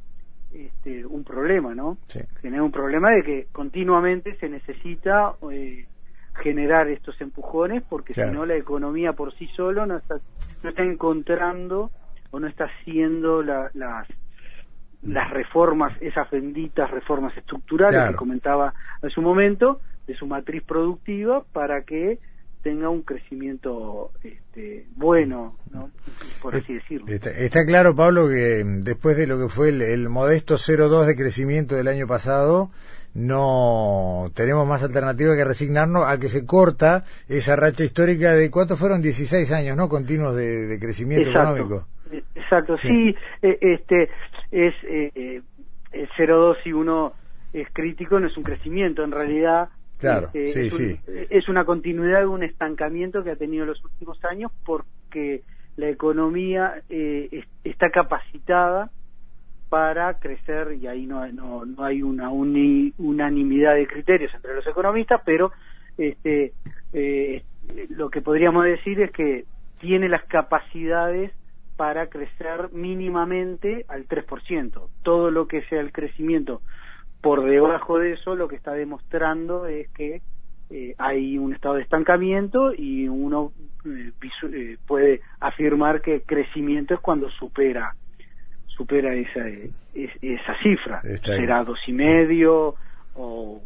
este, 0.56 1.06
un 1.06 1.24
problema, 1.24 1.76
¿no? 1.76 1.98
Genera 2.42 2.64
un 2.64 2.72
problema 2.72 3.12
de 3.12 3.24
que 3.24 3.48
continuamente 3.52 4.36
se 4.38 4.48
necesita 4.48 5.34
eh, 5.52 5.86
generar 6.36 6.88
estos 6.88 7.20
empujones 7.20 7.84
porque 7.90 8.14
si 8.14 8.22
no 8.22 8.46
la 8.46 8.56
economía 8.56 9.14
por 9.14 9.34
sí 9.36 9.48
solo 9.56 9.86
no 9.86 9.98
está, 9.98 10.16
no 10.64 10.70
está 10.70 10.84
encontrando 10.84 11.92
o 12.32 12.40
no 12.40 12.48
está 12.48 12.66
haciendo 12.66 13.42
las 13.44 13.74
las 15.06 15.30
reformas, 15.30 15.94
esas 16.02 16.30
benditas 16.32 16.90
reformas 16.90 17.38
estructurales 17.38 18.10
que 18.10 18.16
comentaba 18.16 18.74
hace 19.04 19.20
un 19.20 19.26
momento, 19.26 19.80
de 20.08 20.16
su 20.16 20.26
matriz 20.26 20.64
productiva 20.64 21.44
para 21.54 21.84
que 21.84 22.20
tenga 22.66 22.90
un 22.90 23.04
crecimiento 23.04 24.10
este, 24.24 24.88
bueno, 24.96 25.56
¿no? 25.72 25.92
por 26.42 26.56
así 26.56 26.74
decirlo. 26.74 27.06
Está, 27.14 27.64
claro, 27.64 27.96
Pablo, 27.96 28.28
que 28.28 28.64
después 28.66 29.16
de 29.18 29.28
lo 29.28 29.38
que 29.38 29.50
fue 29.50 29.70
el, 29.70 30.10
modesto 30.10 30.56
0,2 30.56 31.06
de 31.06 31.16
crecimiento 31.16 31.76
del 31.76 31.88
año 31.88 32.08
pasado, 32.08 32.72
no 33.14 34.32
tenemos 34.34 34.68
más 34.68 34.84
alternativa 34.84 35.36
que 35.36 35.46
resignarnos 35.46 36.06
a 36.08 36.20
que 36.20 36.28
se 36.28 36.48
corta 36.48 37.04
esa 37.30 37.56
racha 37.56 37.84
histórica 37.84 38.34
de, 38.34 38.50
¿cuántos 38.50 38.80
fueron? 38.80 39.00
16 39.00 39.52
años, 39.52 39.78
¿no? 39.78 39.88
Continuos 39.88 40.36
de, 40.36 40.80
crecimiento 40.82 41.30
económico. 41.30 41.86
Exacto, 42.34 42.78
sí, 42.78 43.16
eh, 43.44 43.60
este 43.62 44.10
es 44.50 44.74
eh, 44.86 45.12
eh, 45.14 45.42
el 45.92 46.10
0,2 46.18 46.64
si 46.64 46.74
uno 46.74 47.14
es 47.54 47.68
crítico 47.74 48.20
no 48.20 48.26
es 48.26 48.36
un 48.36 48.44
crecimiento, 48.44 49.04
en 49.04 49.12
realidad 49.12 49.70
claro, 49.98 50.30
este, 50.34 50.68
es, 50.68 50.76
sí. 50.76 51.00
es 51.30 51.50
una 51.50 51.66
continuidad 51.66 52.20
de 52.20 52.28
un 52.28 52.44
estancamiento 52.44 53.24
que 53.24 53.32
ha 53.32 53.36
tenido 53.36 53.66
los 53.66 53.84
últimos 53.84 54.24
años 54.26 54.52
porque 54.66 55.42
la 55.78 55.90
economía 55.90 56.82
está 57.64 57.90
capacitada 57.90 58.90
para 59.70 60.20
crecer 60.20 60.78
y 60.80 60.88
ahí 60.88 61.06
no, 61.06 61.28
no, 61.34 61.66
no 61.66 61.84
hay 61.84 62.02
una 62.02 62.30
unanimidad 62.30 63.76
de 63.76 63.88
criterios 63.88 64.34
entre 64.34 64.56
los 64.56 64.66
economistas, 64.68 65.22
pero 65.26 65.52
este, 65.98 66.54
lo 67.90 68.10
que 68.10 68.22
podríamos 68.22 68.64
decir 68.64 69.02
es 69.02 69.12
que 69.12 69.46
tiene 69.80 70.08
las 70.08 70.24
capacidades 70.26 71.32
para 71.76 72.08
crecer 72.08 72.70
mínimamente 72.72 73.86
al 73.88 74.08
3%. 74.08 74.88
Todo 75.04 75.32
lo 75.32 75.48
que 75.48 75.64
sea 75.64 75.82
el 75.82 75.92
crecimiento 75.92 76.62
por 77.26 77.44
debajo 77.44 77.98
de 77.98 78.14
eso, 78.14 78.36
lo 78.36 78.48
que 78.48 78.56
está 78.56 78.74
demostrando 78.74 79.66
es 79.66 79.90
que 79.90 80.22
eh, 80.70 80.94
hay 81.00 81.40
un 81.40 81.56
estado 81.56 81.74
de 81.74 81.82
estancamiento 81.82 82.72
y 82.72 83.08
uno 83.08 83.52
eh, 83.84 84.12
eh, 84.54 84.78
puede 84.86 85.22
afirmar 85.40 86.04
que 86.04 86.22
crecimiento 86.22 86.94
es 86.94 87.00
cuando 87.00 87.28
supera 87.32 87.96
supera 88.68 89.16
esa 89.16 89.40
esa 89.96 90.56
cifra. 90.62 91.02
Será 91.24 91.64
dos 91.64 91.80
y 91.88 91.94
medio 91.94 92.76
o 93.16 93.60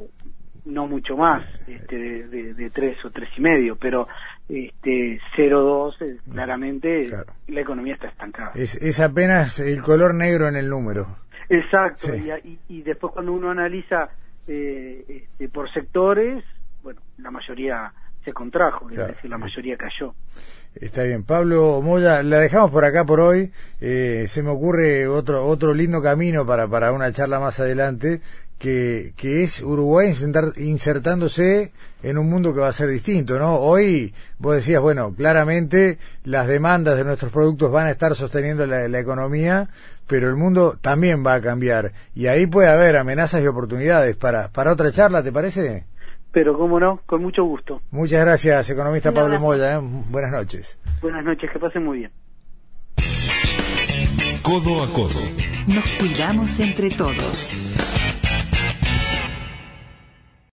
no 0.64 0.88
mucho 0.88 1.18
más 1.18 1.44
este, 1.68 1.98
de, 1.98 2.54
de, 2.54 2.70
tres 2.70 3.04
o 3.04 3.10
tres 3.10 3.28
y 3.38 3.42
medio 3.42 3.76
pero 3.76 4.08
este 4.48 5.20
0,2 5.36 5.96
eh, 6.02 6.18
claramente 6.32 7.10
la 7.48 7.60
economía 7.60 7.96
está 7.96 8.08
estancada. 8.08 8.52
Es, 8.56 8.76
es 8.76 9.02
apenas 9.02 9.60
el 9.60 9.82
color 9.82 10.16
negro 10.16 10.48
en 10.48 10.56
el 10.56 10.70
número 10.70 11.18
exacto 11.50 12.16
y, 12.16 12.60
y, 12.68 12.82
después 12.84 13.14
cuando 13.14 13.34
uno 13.34 13.50
analiza 13.52 14.10
eh, 14.48 15.04
este, 15.08 15.50
por 15.50 15.72
sectores 15.74 16.44
bueno 16.84 17.02
la 17.18 17.32
mayoría 17.32 17.92
se 18.24 18.34
contrajo, 18.34 18.90
es 18.90 18.98
decir, 18.98 19.30
la 19.30 19.38
mayoría 19.38 19.78
cayó. 19.78 20.14
Está 20.76 21.04
bien. 21.04 21.24
Pablo 21.24 21.82
Moya, 21.82 22.22
la 22.22 22.40
dejamos 22.40 22.70
por 22.72 22.86
acá 22.86 23.06
por 23.06 23.20
hoy. 23.20 23.52
Eh, 23.80 24.26
se 24.28 24.44
me 24.44 24.50
ocurre 24.50 25.08
otro 25.08 25.46
otro 25.46 25.74
lindo 25.74 26.02
camino 26.02 26.46
para, 26.46 26.68
para 26.68 26.92
una 26.92 27.12
charla 27.12 27.40
más 27.40 27.60
adelante, 27.60 28.22
que, 28.60 29.14
que 29.16 29.44
es 29.44 29.64
Uruguay 29.64 30.14
insertándose 30.58 31.72
en 32.04 32.18
un 32.18 32.30
mundo 32.30 32.54
que 32.54 32.60
va 32.60 32.68
a 32.68 32.74
ser 32.74 32.90
distinto, 32.90 33.40
¿no? 33.40 33.56
Hoy 33.56 34.14
vos 34.38 34.56
decías, 34.56 34.82
bueno, 34.82 35.14
claramente 35.16 35.98
las 36.24 36.48
demandas 36.48 36.98
de 36.98 37.06
nuestros 37.06 37.32
productos 37.32 37.72
van 37.72 37.88
a 37.88 37.92
estar 37.92 38.16
sosteniendo 38.16 38.68
la, 38.68 38.88
la 38.88 39.00
economía, 39.00 39.70
pero 40.08 40.28
el 40.28 40.36
mundo 40.36 40.78
también 40.80 41.26
va 41.26 41.36
a 41.36 41.42
cambiar. 41.42 41.94
Y 42.14 42.28
ahí 42.28 42.46
puede 42.46 42.68
haber 42.68 42.98
amenazas 42.98 43.42
y 43.42 43.48
oportunidades 43.48 44.16
para, 44.16 44.50
para 44.50 44.74
otra 44.74 44.92
charla, 44.92 45.24
¿te 45.24 45.32
parece? 45.32 45.86
pero 46.32 46.56
cómo 46.58 46.80
no, 46.80 47.02
con 47.06 47.22
mucho 47.24 47.44
gusto. 47.44 47.82
Muchas 47.92 48.24
gracias, 48.24 48.70
economista 48.70 49.12
Pablo 49.12 49.40
Moya. 49.40 49.78
¿eh? 49.78 49.82
Buenas 49.82 50.32
noches. 50.32 50.78
Buenas 51.02 51.24
noches, 51.24 51.50
que 51.52 51.60
pasen 51.60 51.84
muy 51.84 52.00
bien. 52.00 52.12
Codo 54.44 54.84
a 54.84 54.88
codo. 54.94 55.20
Nos 55.68 55.86
cuidamos 56.00 56.60
entre 56.60 56.90
todos. 56.90 57.50